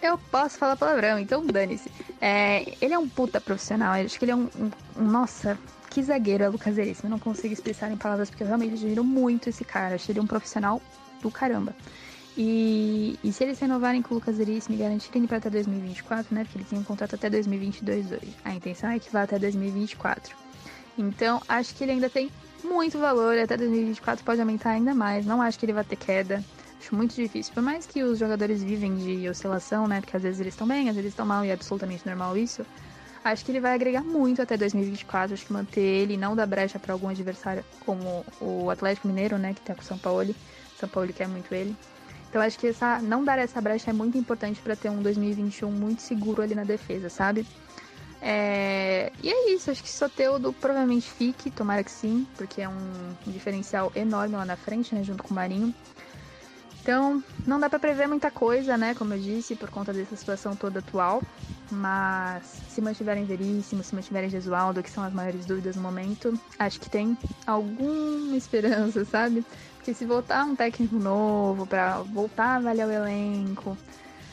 [0.00, 1.90] Eu posso falar palavrão, então dane-se.
[2.20, 3.96] É, ele é um puta profissional.
[3.96, 5.58] Eu acho que ele é um, um, um Nossa,
[5.90, 7.06] que zagueiro é o Lucas Veríssimo.
[7.06, 9.96] Eu não consigo expressar em palavras porque eu realmente admiro muito esse cara.
[9.96, 10.80] Acho ele um profissional
[11.20, 11.74] do caramba.
[12.40, 16.44] E, e se eles renovarem com o Lucas Veríssimo e garantirem para até 2024, né?
[16.44, 18.32] Porque ele tem um contrato até 2022 hoje.
[18.44, 20.36] A intenção é que vá até 2024.
[20.96, 22.30] Então, acho que ele ainda tem
[22.62, 23.36] muito valor.
[23.36, 25.26] Até 2024 pode aumentar ainda mais.
[25.26, 26.44] Não acho que ele vai ter queda.
[26.80, 27.52] Acho muito difícil.
[27.52, 30.00] Por mais que os jogadores vivem de oscilação, né?
[30.00, 32.64] Porque às vezes eles estão bem, às vezes estão mal e é absolutamente normal isso.
[33.24, 35.34] Acho que ele vai agregar muito até 2024.
[35.34, 39.54] Acho que manter ele não dar brecha para algum adversário como o Atlético Mineiro, né?
[39.54, 40.32] Que tá com o São Paulo.
[40.78, 41.74] São Paulo quer muito ele.
[42.28, 45.70] Então acho que essa, não dar essa brecha é muito importante para ter um 2021
[45.70, 47.46] muito seguro ali na defesa, sabe?
[48.20, 49.12] É...
[49.22, 53.92] E é isso, acho que Soteudo provavelmente fique, tomara que sim, porque é um diferencial
[53.94, 55.74] enorme lá na frente, né, junto com o Marinho.
[56.82, 60.56] Então, não dá para prever muita coisa, né, como eu disse, por conta dessa situação
[60.56, 61.22] toda atual.
[61.70, 66.80] Mas se mantiverem Veríssimo, se mantiverem Jesualdo, que são as maiores dúvidas no momento, acho
[66.80, 67.16] que tem
[67.46, 69.44] alguma esperança, sabe?
[69.88, 73.74] Porque se voltar um técnico novo para voltar a avaliar o elenco,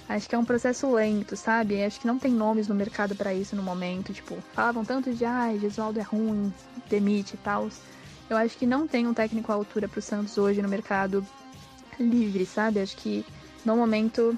[0.10, 1.82] acho que é um processo lento, sabe?
[1.82, 4.12] Acho que não tem nomes no mercado para isso no momento.
[4.12, 6.54] Tipo, falavam tanto de, ai, Jesualdo é ruim,
[6.90, 7.70] demite e tal.
[8.30, 11.26] Eu acho que não tem um técnico à altura pro Santos hoje no mercado
[11.98, 12.82] livre, sabe?
[12.82, 13.26] Acho que
[13.64, 14.38] no momento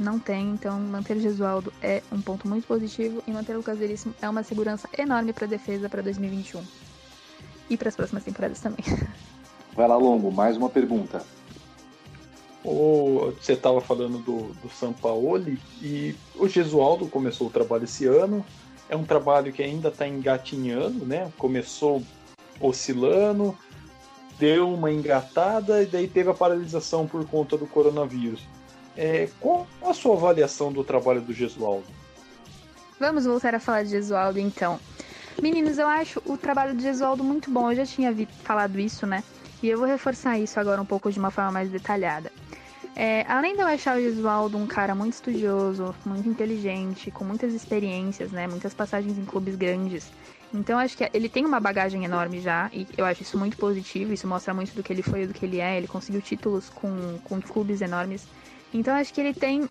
[0.00, 4.12] não tem, então manter Gesualdo é um ponto muito positivo e manter o Lucas Veríssimo
[4.20, 6.60] é uma segurança enorme para defesa para 2021
[7.70, 8.84] e para as próximas temporadas também.
[9.74, 11.22] Vai lá, Longo, mais uma pergunta.
[12.64, 18.44] O, você estava falando do, do Sampaoli e o Gesualdo começou o trabalho esse ano.
[18.88, 21.30] É um trabalho que ainda está engatinhando, né?
[21.36, 22.02] Começou
[22.60, 23.56] oscilando,
[24.38, 28.42] deu uma engatada e daí teve a paralisação por conta do coronavírus.
[28.96, 31.86] É, qual a sua avaliação do trabalho do Gesualdo?
[33.00, 34.78] Vamos voltar a falar de Gesualdo então.
[35.42, 37.72] Meninos, eu acho o trabalho do Gesualdo muito bom.
[37.72, 38.14] Eu já tinha
[38.44, 39.24] falado isso, né?
[39.64, 42.30] E eu vou reforçar isso agora um pouco de uma forma mais detalhada.
[42.94, 47.54] É, além de eu achar o Gesualdo um cara muito estudioso, muito inteligente, com muitas
[47.54, 48.46] experiências, né?
[48.46, 50.12] Muitas passagens em clubes grandes.
[50.52, 54.12] Então acho que ele tem uma bagagem enorme já, e eu acho isso muito positivo,
[54.12, 55.78] isso mostra muito do que ele foi e do que ele é.
[55.78, 58.28] Ele conseguiu títulos com, com clubes enormes.
[58.70, 59.66] Então acho que ele tem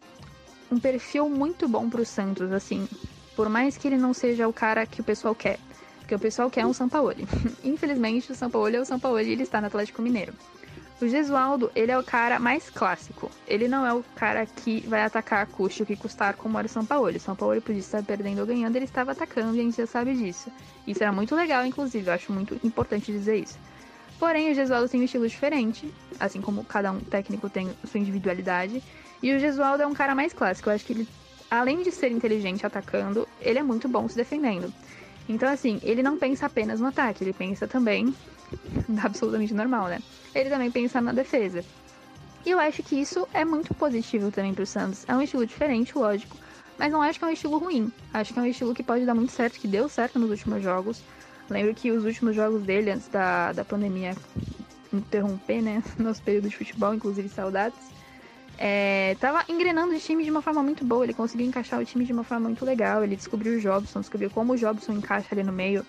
[0.72, 2.90] um perfil muito bom pro Santos, assim.
[3.36, 5.60] Por mais que ele não seja o cara que o pessoal quer.
[6.04, 7.26] Porque o pessoal quer um Sampaoli.
[7.64, 10.34] Infelizmente, o Sampaoli é o Sampaoli e ele está no Atlético Mineiro.
[11.02, 13.32] O Gesualdo, ele é o cara mais clássico.
[13.48, 16.70] Ele não é o cara que vai atacar custe o que custar como era o
[16.70, 17.16] São Paulo.
[17.16, 19.88] O São Paulo podia estar perdendo ou ganhando, ele estava atacando e a gente já
[19.88, 20.52] sabe disso.
[20.86, 23.58] Isso era muito legal, inclusive, eu acho muito importante dizer isso.
[24.20, 28.84] Porém, o Gesualdo tem um estilo diferente, assim como cada um técnico tem sua individualidade.
[29.22, 30.70] E o Gesualdo é um cara mais clássico.
[30.70, 31.08] Eu acho que ele,
[31.50, 34.72] além de ser inteligente atacando, ele é muito bom se defendendo.
[35.28, 38.14] Então, assim, ele não pensa apenas no ataque, ele pensa também,
[39.02, 40.00] absolutamente normal, né?
[40.36, 41.64] Ele também pensa na defesa.
[42.46, 45.06] E eu acho que isso é muito positivo também pro Santos.
[45.08, 46.36] É um estilo diferente, lógico,
[46.78, 47.92] mas não acho que é um estilo ruim.
[48.14, 50.62] Acho que é um estilo que pode dar muito certo, que deu certo nos últimos
[50.62, 51.02] jogos.
[51.50, 54.16] Lembro que os últimos jogos dele, antes da, da pandemia
[54.92, 55.82] interromper, né?
[55.98, 57.80] Nosso período de futebol, inclusive saudades.
[58.58, 61.04] É, tava engrenando o time de uma forma muito boa.
[61.04, 63.04] Ele conseguiu encaixar o time de uma forma muito legal.
[63.04, 65.86] Ele descobriu o Jobson, descobriu como o Jobson encaixa ali no meio.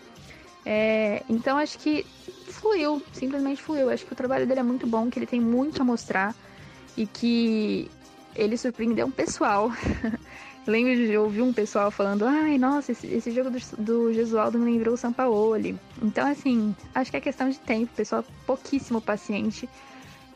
[0.66, 2.04] É, então acho que
[2.48, 3.90] fluiu, simplesmente fluiu.
[3.90, 6.34] Acho que o trabalho dele é muito bom, que ele tem muito a mostrar
[6.96, 7.90] e que
[8.34, 9.70] ele surpreendeu um pessoal
[10.66, 14.64] Lembro de ouvir um pessoal falando, ai, nossa, esse, esse jogo do, do Gesualdo me
[14.64, 15.78] lembrou o Sampaoli.
[16.00, 19.68] Então, assim, acho que é questão de tempo, o pessoal pouquíssimo paciente.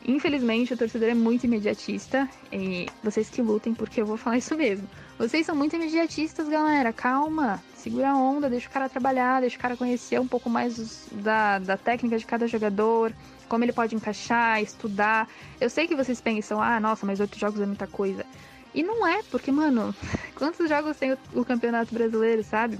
[0.07, 4.55] Infelizmente, o torcedor é muito imediatista e vocês que lutem, porque eu vou falar isso
[4.55, 4.87] mesmo.
[5.17, 6.93] Vocês são muito imediatistas, galera.
[6.93, 11.07] Calma, segura a onda, deixa o cara trabalhar, deixa o cara conhecer um pouco mais
[11.11, 13.13] da, da técnica de cada jogador,
[13.49, 15.27] como ele pode encaixar, estudar.
[15.59, 18.25] Eu sei que vocês pensam, ah, nossa, mas oito jogos é muita coisa.
[18.73, 19.93] E não é, porque, mano,
[20.35, 22.79] quantos jogos tem o, o Campeonato Brasileiro, sabe?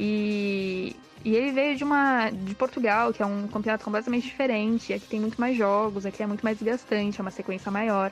[0.00, 4.92] E, e ele veio de uma de Portugal, que é um campeonato completamente diferente.
[4.92, 8.10] Aqui tem muito mais jogos, aqui é muito mais desgastante, é uma sequência maior.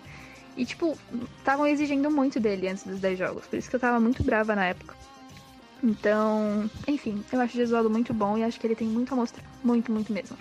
[0.56, 0.96] E, tipo,
[1.38, 3.46] estavam exigindo muito dele antes dos 10 jogos.
[3.46, 4.94] Por isso que eu tava muito brava na época.
[5.82, 9.16] Então, enfim, eu acho o Jesualdo muito bom e acho que ele tem muito a
[9.16, 9.44] mostrar.
[9.64, 10.36] Muito, muito mesmo.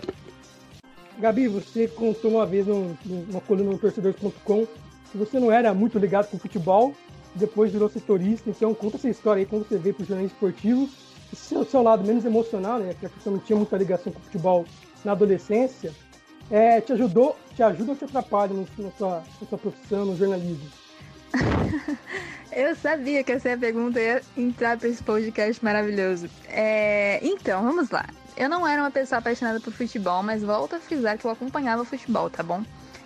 [1.17, 4.67] Gabi, você contou uma vez numa coluna no torcedores.com
[5.11, 6.93] que você não era muito ligado com futebol,
[7.34, 10.89] depois virou setorista, então conta essa história aí, como você veio pro jornalismo esportivo
[11.36, 12.95] seu, seu lado menos emocional, né?
[12.99, 14.65] Que você não tinha muita ligação com o futebol
[15.03, 15.93] na adolescência,
[16.51, 20.69] é, te ajudou, te ajuda ou te atrapalha na sua, na sua profissão, no jornalismo?
[22.51, 26.27] Eu sabia que essa pergunta ia entrar para esse podcast maravilhoso.
[26.47, 28.05] É, então, vamos lá.
[28.36, 31.86] Eu não era uma pessoa apaixonada por futebol, mas volto a frisar que eu acompanhava
[31.86, 32.63] futebol, tá bom?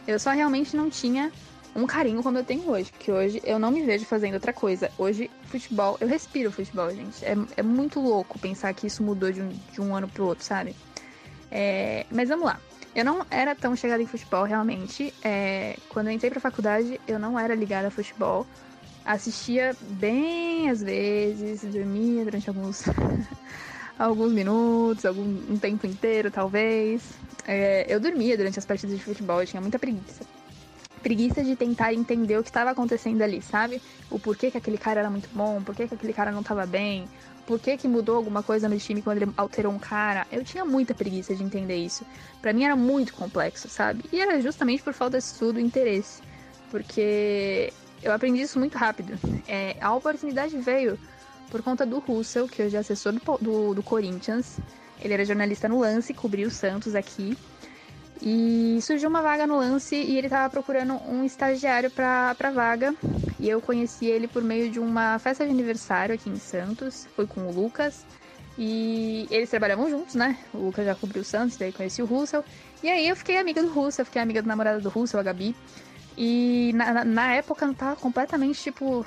[0.07, 1.31] Eu só realmente não tinha
[1.75, 4.91] um carinho como eu tenho hoje, porque hoje eu não me vejo fazendo outra coisa.
[4.97, 7.23] Hoje, futebol, eu respiro futebol, gente.
[7.25, 10.45] É, é muito louco pensar que isso mudou de um, de um ano pro outro,
[10.45, 10.75] sabe?
[11.49, 12.59] É, mas vamos lá.
[12.95, 15.13] Eu não era tão chegada em futebol, realmente.
[15.23, 18.45] É, quando eu entrei pra faculdade, eu não era ligada a futebol.
[19.03, 22.83] Assistia bem às vezes, dormia durante alguns,
[23.97, 27.19] alguns minutos, algum um tempo inteiro, talvez.
[27.47, 30.23] É, eu dormia durante as partidas de futebol, eu tinha muita preguiça.
[31.03, 33.81] Preguiça de tentar entender o que estava acontecendo ali, sabe?
[34.09, 37.07] O porquê que aquele cara era muito bom, porquê que aquele cara não estava bem,
[37.45, 40.25] por que, que mudou alguma coisa no time quando ele alterou um cara.
[40.31, 42.05] Eu tinha muita preguiça de entender isso.
[42.41, 44.05] Para mim era muito complexo, sabe?
[44.11, 46.21] E era justamente por falta de estudo e interesse.
[46.71, 49.19] Porque eu aprendi isso muito rápido.
[49.47, 50.97] É, a oportunidade veio
[51.51, 54.57] por conta do Russell, que hoje é assessor do, do, do Corinthians.
[55.01, 57.37] Ele era jornalista no Lance, cobriu o Santos aqui.
[58.21, 62.95] E surgiu uma vaga no lance e ele estava procurando um estagiário para a vaga.
[63.39, 67.07] E eu conheci ele por meio de uma festa de aniversário aqui em Santos.
[67.15, 68.05] Foi com o Lucas.
[68.57, 70.37] E eles trabalhavam juntos, né?
[70.53, 72.45] O Lucas já cobriu o Santos, daí conheci o Russell.
[72.83, 75.55] E aí eu fiquei amiga do Russell, fiquei amiga do namorado do Russell, a Gabi.
[76.15, 79.03] E na, na época eu tava completamente, tipo,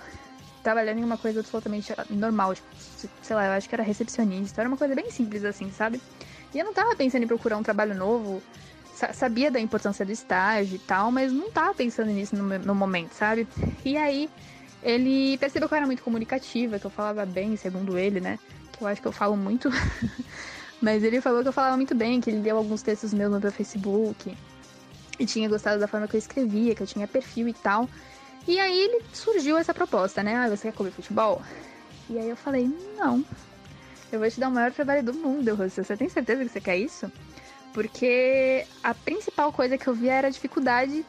[0.64, 2.54] trabalhando em uma coisa absolutamente normal.
[2.54, 2.66] Tipo,
[3.22, 4.60] sei lá, eu acho que era recepcionista.
[4.60, 6.00] Era uma coisa bem simples assim, sabe?
[6.52, 8.42] E eu não tava pensando em procurar um trabalho novo
[9.12, 13.12] sabia da importância do estágio e tal, mas não tava pensando nisso no, no, momento,
[13.12, 13.46] sabe?
[13.84, 14.30] E aí
[14.82, 18.38] ele percebeu que eu era muito comunicativa, que eu falava bem, segundo ele, né?
[18.72, 19.70] Que eu acho que eu falo muito.
[20.80, 23.40] mas ele falou que eu falava muito bem, que ele leu alguns textos meus no
[23.40, 24.36] meu Facebook
[25.18, 27.88] e tinha gostado da forma que eu escrevia, que eu tinha perfil e tal.
[28.46, 30.36] E aí ele surgiu essa proposta, né?
[30.36, 31.42] Ah, você quer cobrir futebol?
[32.08, 33.24] E aí eu falei, não.
[34.12, 35.82] Eu vou te dar o maior trabalho do mundo, Rússia.
[35.82, 37.10] Você tem certeza que você quer isso?
[37.76, 41.04] Porque a principal coisa que eu via era a dificuldade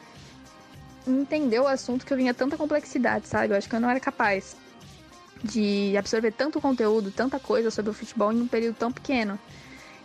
[1.06, 3.54] em entender o assunto que eu vinha tanta complexidade, sabe?
[3.54, 4.54] Eu acho que eu não era capaz
[5.42, 9.38] de absorver tanto conteúdo, tanta coisa sobre o futebol em um período tão pequeno.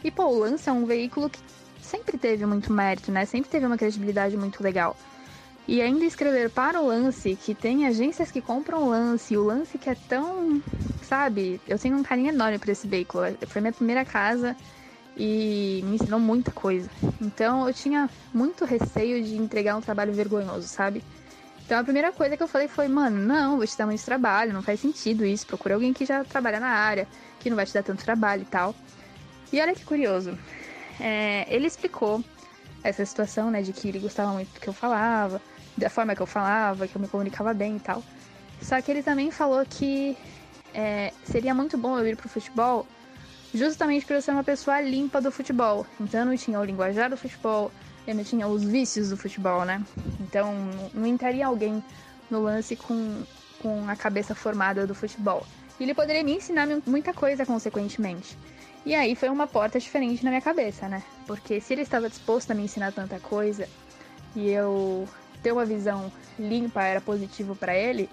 [0.01, 1.37] E, pô, o Lance é um veículo que
[1.81, 3.25] sempre teve muito mérito, né?
[3.25, 4.95] Sempre teve uma credibilidade muito legal.
[5.67, 9.77] E ainda escrever para o Lance, que tem agências que compram o Lance, o Lance
[9.77, 10.63] que é tão,
[11.01, 11.59] sabe?
[11.67, 13.25] Eu tenho um carinho enorme por esse veículo.
[13.47, 14.55] Foi minha primeira casa
[15.15, 16.89] e me ensinou muita coisa.
[17.21, 21.03] Então eu tinha muito receio de entregar um trabalho vergonhoso, sabe?
[21.65, 24.53] Então a primeira coisa que eu falei foi, mano, não, vou te dar muito trabalho,
[24.53, 25.47] não faz sentido isso.
[25.47, 27.07] Procura alguém que já trabalha na área,
[27.39, 28.75] que não vai te dar tanto trabalho e tal.
[29.51, 30.37] E olha que curioso.
[30.99, 32.23] É, ele explicou
[32.83, 35.41] essa situação, né, de que ele gostava muito do que eu falava,
[35.77, 38.03] da forma que eu falava, que eu me comunicava bem e tal.
[38.61, 40.17] Só que ele também falou que
[40.73, 42.85] é, seria muito bom eu ir pro futebol
[43.53, 45.85] justamente por eu ser uma pessoa limpa do futebol.
[45.99, 47.71] Então eu não tinha o linguajar do futebol,
[48.07, 49.83] eu não tinha os vícios do futebol, né?
[50.19, 50.53] Então
[50.93, 51.83] não entraria alguém
[52.29, 53.23] no lance com,
[53.61, 55.45] com a cabeça formada do futebol.
[55.79, 58.37] E ele poderia me ensinar muita coisa, consequentemente.
[58.85, 61.01] E aí foi uma porta diferente na minha cabeça, né?
[61.25, 63.67] Porque se ele estava disposto a me ensinar tanta coisa
[64.35, 65.07] e eu
[65.41, 68.09] ter uma visão limpa era positivo para ele,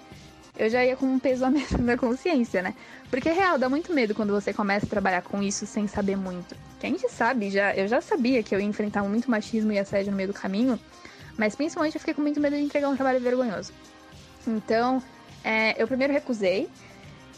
[0.61, 2.75] eu já ia com um peso a menos na consciência, né?
[3.09, 6.17] Porque é real, dá muito medo quando você começa a trabalhar com isso sem saber
[6.17, 6.55] muito.
[6.79, 9.79] Que a gente sabe, já, eu já sabia que eu ia enfrentar muito machismo e
[9.79, 10.79] assédio no meio do caminho,
[11.39, 13.73] mas principalmente eu fiquei com muito medo de entregar um trabalho vergonhoso.
[14.47, 15.03] Então,
[15.43, 16.69] é, eu primeiro recusei.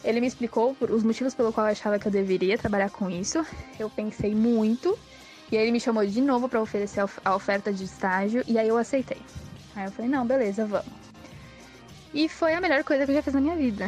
[0.02, 3.46] Ele me explicou os motivos pelo qual eu achava que eu deveria trabalhar com isso.
[3.78, 4.98] Eu pensei muito.
[5.52, 8.66] E aí ele me chamou de novo para oferecer a oferta de estágio e aí
[8.66, 9.22] eu aceitei.
[9.76, 11.01] Aí eu falei, não, beleza, vamos.
[12.14, 13.86] E foi a melhor coisa que eu já fiz na minha vida.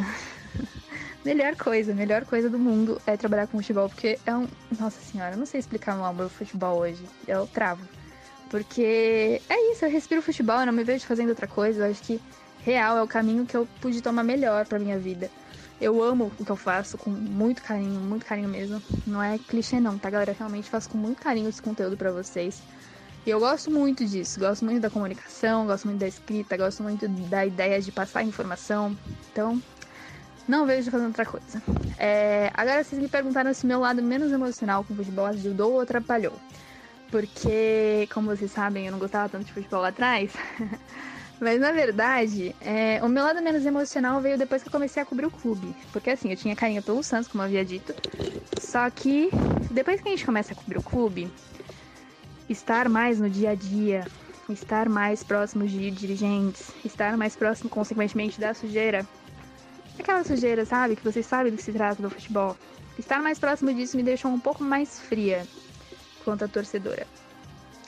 [1.23, 4.47] melhor coisa, melhor coisa do mundo é trabalhar com futebol, porque é um.
[4.79, 7.03] Nossa senhora, eu não sei explicar meu amor futebol hoje.
[7.27, 7.87] Eu travo.
[8.49, 11.85] Porque é isso, eu respiro futebol, eu não me vejo fazendo outra coisa.
[11.85, 12.19] Eu acho que
[12.59, 15.29] real é o caminho que eu pude tomar melhor pra minha vida.
[15.79, 18.81] Eu amo o que eu faço com muito carinho, muito carinho mesmo.
[19.05, 20.31] Não é clichê não, tá, galera?
[20.31, 22.63] Eu realmente faço com muito carinho esse conteúdo para vocês.
[23.25, 27.07] E eu gosto muito disso, gosto muito da comunicação, gosto muito da escrita, gosto muito
[27.07, 28.95] da ideia de passar informação.
[29.31, 29.59] Então,
[30.47, 31.59] não vejo fazendo outra coisa.
[31.97, 36.33] É, agora vocês me perguntaram se meu lado menos emocional com futebol ajudou ou atrapalhou.
[37.09, 40.31] Porque, como vocês sabem, eu não gostava tanto de futebol lá atrás.
[41.41, 45.05] Mas na verdade, é, o meu lado menos emocional veio depois que eu comecei a
[45.05, 45.75] cobrir o clube.
[45.91, 47.93] Porque assim, eu tinha carinho pelo Santos, como eu havia dito.
[48.55, 49.29] Só que
[49.71, 51.29] depois que a gente começa a cobrir o clube,
[52.49, 54.05] estar mais no dia a dia,
[54.49, 59.05] estar mais próximo de dirigentes, estar mais próximo, consequentemente, da sujeira.
[59.97, 60.95] Aquela sujeira, sabe?
[60.95, 62.55] Que vocês sabem do que se trata do futebol.
[62.97, 65.45] Estar mais próximo disso me deixou um pouco mais fria
[66.23, 67.07] quanto a torcedora.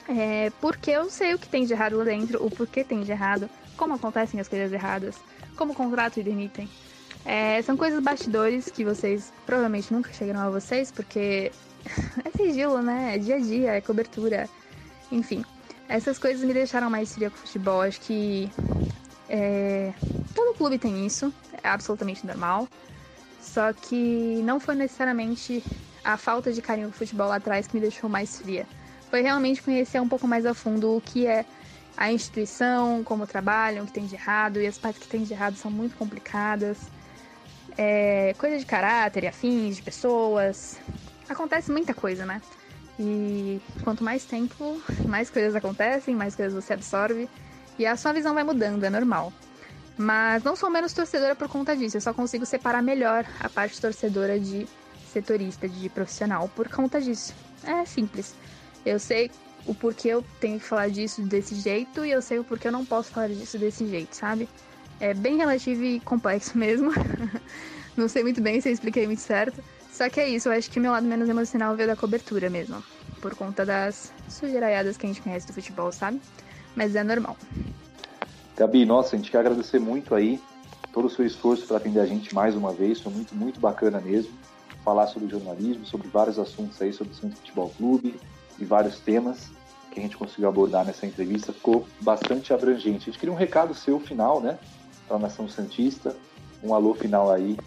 [0.08, 3.12] É, porque eu sei o que tem de errado lá dentro, o porquê tem de
[3.12, 5.16] errado, como acontecem as coisas erradas,
[5.54, 6.68] como o contrato demitem.
[7.24, 11.52] É, são coisas bastidores que vocês provavelmente nunca chegaram a vocês, porque
[12.24, 13.14] é sigilo, né?
[13.16, 14.48] É dia a dia, é cobertura.
[15.10, 15.44] Enfim,
[15.88, 17.80] essas coisas me deixaram mais fria com o futebol.
[17.80, 18.50] Acho que
[19.28, 19.92] é,
[20.34, 22.68] todo clube tem isso, é absolutamente normal.
[23.40, 25.64] Só que não foi necessariamente
[26.04, 28.66] a falta de carinho com o futebol lá atrás que me deixou mais fria.
[29.10, 31.44] Foi realmente conhecer um pouco mais a fundo o que é
[31.96, 35.32] a instituição, como trabalham, o que tem de errado, e as partes que tem de
[35.32, 36.78] errado são muito complicadas.
[37.76, 40.78] É, coisa de caráter e afins, de pessoas.
[41.28, 42.40] Acontece muita coisa, né?
[42.98, 47.28] E quanto mais tempo, mais coisas acontecem, mais coisas você absorve.
[47.78, 49.32] E a sua visão vai mudando, é normal.
[49.96, 51.96] Mas não sou menos torcedora por conta disso.
[51.96, 54.66] Eu só consigo separar melhor a parte torcedora de
[55.12, 57.34] setorista, de profissional, por conta disso.
[57.64, 58.34] É simples.
[58.84, 59.30] Eu sei
[59.66, 62.72] o porquê eu tenho que falar disso desse jeito e eu sei o porquê eu
[62.72, 64.48] não posso falar disso desse jeito, sabe?
[65.00, 66.90] É bem relativo e complexo mesmo.
[67.96, 69.62] não sei muito bem se eu expliquei muito certo.
[69.98, 72.80] Só que é isso, eu acho que meu lado menos emocional veio da cobertura mesmo.
[73.20, 76.20] Por conta das sujeiraiadas que a gente conhece do futebol, sabe?
[76.76, 77.36] Mas é normal.
[78.56, 80.40] Gabi, nossa, a gente quer agradecer muito aí
[80.92, 83.00] todo o seu esforço para atender a gente mais uma vez.
[83.00, 84.30] Foi muito, muito bacana mesmo.
[84.84, 88.20] Falar sobre jornalismo, sobre vários assuntos aí, sobre o Santos Futebol Clube
[88.56, 89.50] e vários temas
[89.90, 91.52] que a gente conseguiu abordar nessa entrevista.
[91.52, 93.02] Ficou bastante abrangente.
[93.02, 94.60] A gente queria um recado seu final, né?
[95.08, 96.14] Para a Nação Santista.
[96.62, 97.58] Um alô final aí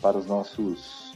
[0.00, 1.11] para os nossos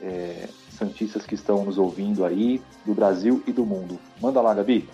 [0.00, 3.98] é, Santistas que estão nos ouvindo aí, do Brasil e do mundo.
[4.20, 4.88] Manda lá, Gabi.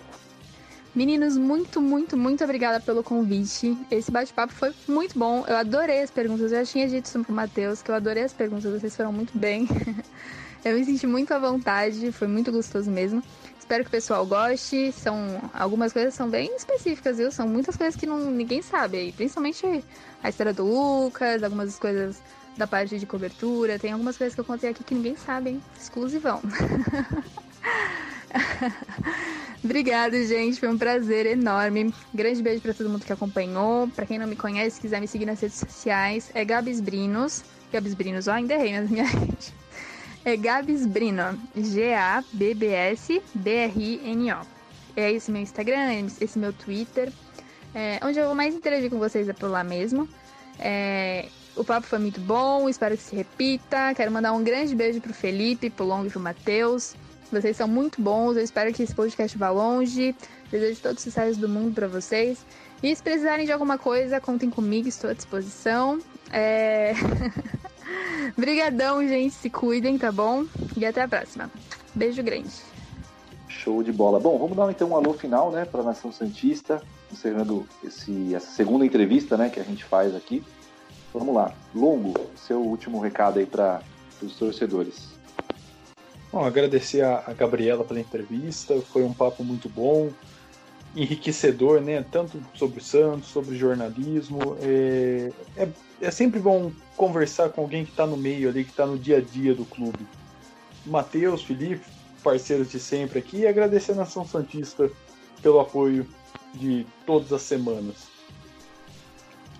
[0.93, 3.77] Meninos, muito, muito, muito obrigada pelo convite.
[3.91, 5.45] Esse bate-papo foi muito bom.
[5.47, 6.51] Eu adorei as perguntas.
[6.51, 8.71] Eu já tinha dito isso pro Matheus, que eu adorei as perguntas.
[8.71, 9.67] Vocês foram muito bem.
[10.65, 12.11] eu me senti muito à vontade.
[12.11, 13.21] Foi muito gostoso mesmo.
[13.59, 14.91] Espero que o pessoal goste.
[14.91, 17.31] São algumas coisas são bem específicas, viu?
[17.31, 19.13] São muitas coisas que não, ninguém sabe.
[19.15, 19.83] Principalmente
[20.23, 22.19] a história do Lucas, algumas coisas
[22.57, 23.77] da parte de cobertura.
[23.79, 25.61] Tem algumas coisas que eu contei aqui que ninguém sabe, hein?
[25.79, 26.41] Exclusivão.
[29.63, 30.59] Obrigada, gente.
[30.59, 31.93] Foi um prazer enorme.
[32.13, 33.87] Grande beijo para todo mundo que acompanhou.
[33.89, 37.43] Para quem não me conhece, quiser me seguir nas redes sociais, é Gabs Brinos.
[37.71, 39.53] Gabs Brinos, ó, ainda errei na minha rede.
[40.25, 41.39] É Gabs Brino.
[41.55, 42.17] G-A-B-B-S-B-R-I-N-O.
[44.95, 47.11] É esse meu Instagram, esse meu Twitter.
[47.73, 50.09] É, onde eu vou mais interagir com vocês é por lá mesmo.
[50.59, 53.93] É, o papo foi muito bom, espero que se repita.
[53.95, 56.95] Quero mandar um grande beijo pro Felipe, pro Long e pro Matheus.
[57.31, 60.15] Vocês são muito bons, eu espero que esse podcast vá longe.
[60.49, 62.45] Desejo todo o sucesso do mundo para vocês.
[62.81, 65.99] E se precisarem de alguma coisa, contem comigo, estou à disposição.
[66.31, 66.93] É...
[69.07, 70.45] Gente, se cuidem, tá bom?
[70.75, 71.49] E até a próxima.
[71.95, 72.49] Beijo grande.
[73.47, 74.19] Show de bola.
[74.19, 76.81] Bom, vamos dar então um alô final, né, para a Nação Santista,
[77.11, 80.43] encerrando esse, essa segunda entrevista, né, que a gente faz aqui.
[81.17, 81.53] Vamos lá.
[81.73, 83.81] Longo, seu último recado aí para
[84.21, 85.17] os torcedores.
[86.31, 90.11] Bom, agradecer a, a Gabriela pela entrevista, foi um papo muito bom,
[90.95, 92.05] enriquecedor, né?
[92.11, 94.57] Tanto sobre o Santos, sobre jornalismo.
[94.61, 95.69] É, é,
[96.01, 99.17] é sempre bom conversar com alguém que está no meio ali, que está no dia
[99.17, 100.05] a dia do clube.
[100.85, 101.85] Matheus, Felipe,
[102.23, 104.89] parceiros de sempre aqui, e agradecer a Nação Santista
[105.41, 106.07] pelo apoio
[106.53, 108.07] de todas as semanas.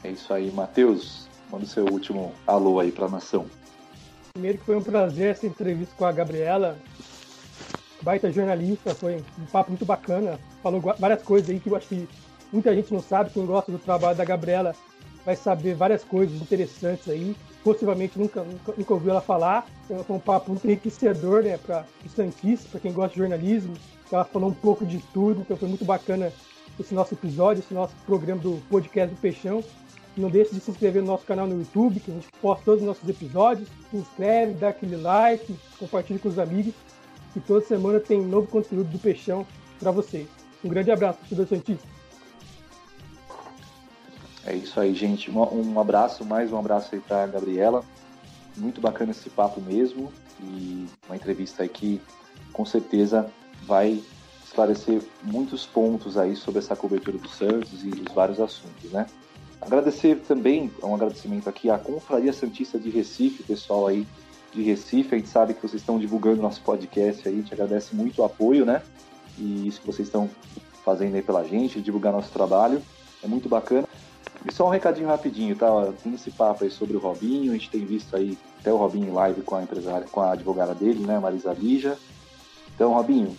[0.04, 1.27] É isso aí, Matheus.
[1.52, 3.46] Manda o seu último alô aí para a nação.
[4.34, 6.78] Primeiro que foi um prazer essa entrevista com a Gabriela,
[8.02, 12.08] baita jornalista, foi um papo muito bacana, falou várias coisas aí que eu acho que
[12.52, 14.76] muita gente não sabe, quem gosta do trabalho da Gabriela
[15.26, 20.16] vai saber várias coisas interessantes aí, possivelmente nunca, nunca, nunca ouviu ela falar, então, foi
[20.16, 23.74] um papo muito enriquecedor, né, para os Santistas, para quem gosta de jornalismo,
[24.12, 26.32] ela falou um pouco de tudo, então foi muito bacana
[26.80, 29.64] esse nosso episódio, esse nosso programa do podcast do Peixão,
[30.20, 32.82] não deixe de se inscrever no nosso canal no YouTube, que a gente posta todos
[32.82, 33.70] os nossos episódios.
[33.90, 36.74] Se inscreve, dá aquele like, compartilhe com os amigos.
[37.36, 39.46] E toda semana tem novo conteúdo do Peixão
[39.80, 40.28] para vocês.
[40.64, 41.88] Um grande abraço, torcedor Santista.
[44.46, 45.30] É isso aí, gente.
[45.30, 47.84] Um abraço, mais um abraço aí para Gabriela.
[48.56, 50.12] Muito bacana esse papo mesmo.
[50.42, 52.02] E uma entrevista aí que
[52.54, 53.30] com certeza
[53.64, 54.02] vai
[54.44, 59.06] esclarecer muitos pontos aí sobre essa cobertura do Santos e os vários assuntos, né?
[59.62, 64.08] Agradecer também, um agradecimento aqui à Confraria Santista de Recife, pessoal aí
[64.54, 65.16] de Recife.
[65.16, 68.26] A gente sabe que vocês estão divulgando nosso podcast aí, a gente agradece muito o
[68.26, 68.82] apoio, né?
[69.38, 70.30] E isso que vocês estão
[70.86, 72.82] fazendo aí pela gente, divulgar nosso trabalho.
[73.24, 73.88] É muito bacana.
[74.46, 75.92] E só um recadinho rapidinho, tá?
[76.04, 79.10] Tem esse papo aí sobre o Robinho, a gente tem visto aí até o Robinho
[79.10, 81.98] em live com a empresária, com a advogada dele, né, Marisa Lija.
[82.74, 83.36] Então, Robinho,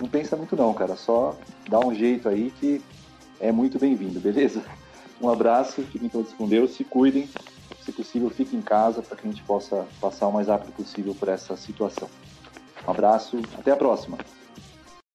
[0.00, 1.34] não pensa muito não, cara, só
[1.68, 2.82] dá um jeito aí que
[3.40, 4.62] é muito bem-vindo, beleza?
[5.22, 7.28] Um abraço, fiquem todos com Deus, se cuidem,
[7.80, 11.14] se possível, fiquem em casa para que a gente possa passar o mais rápido possível
[11.14, 12.10] por essa situação.
[12.86, 14.18] Um abraço, até a próxima.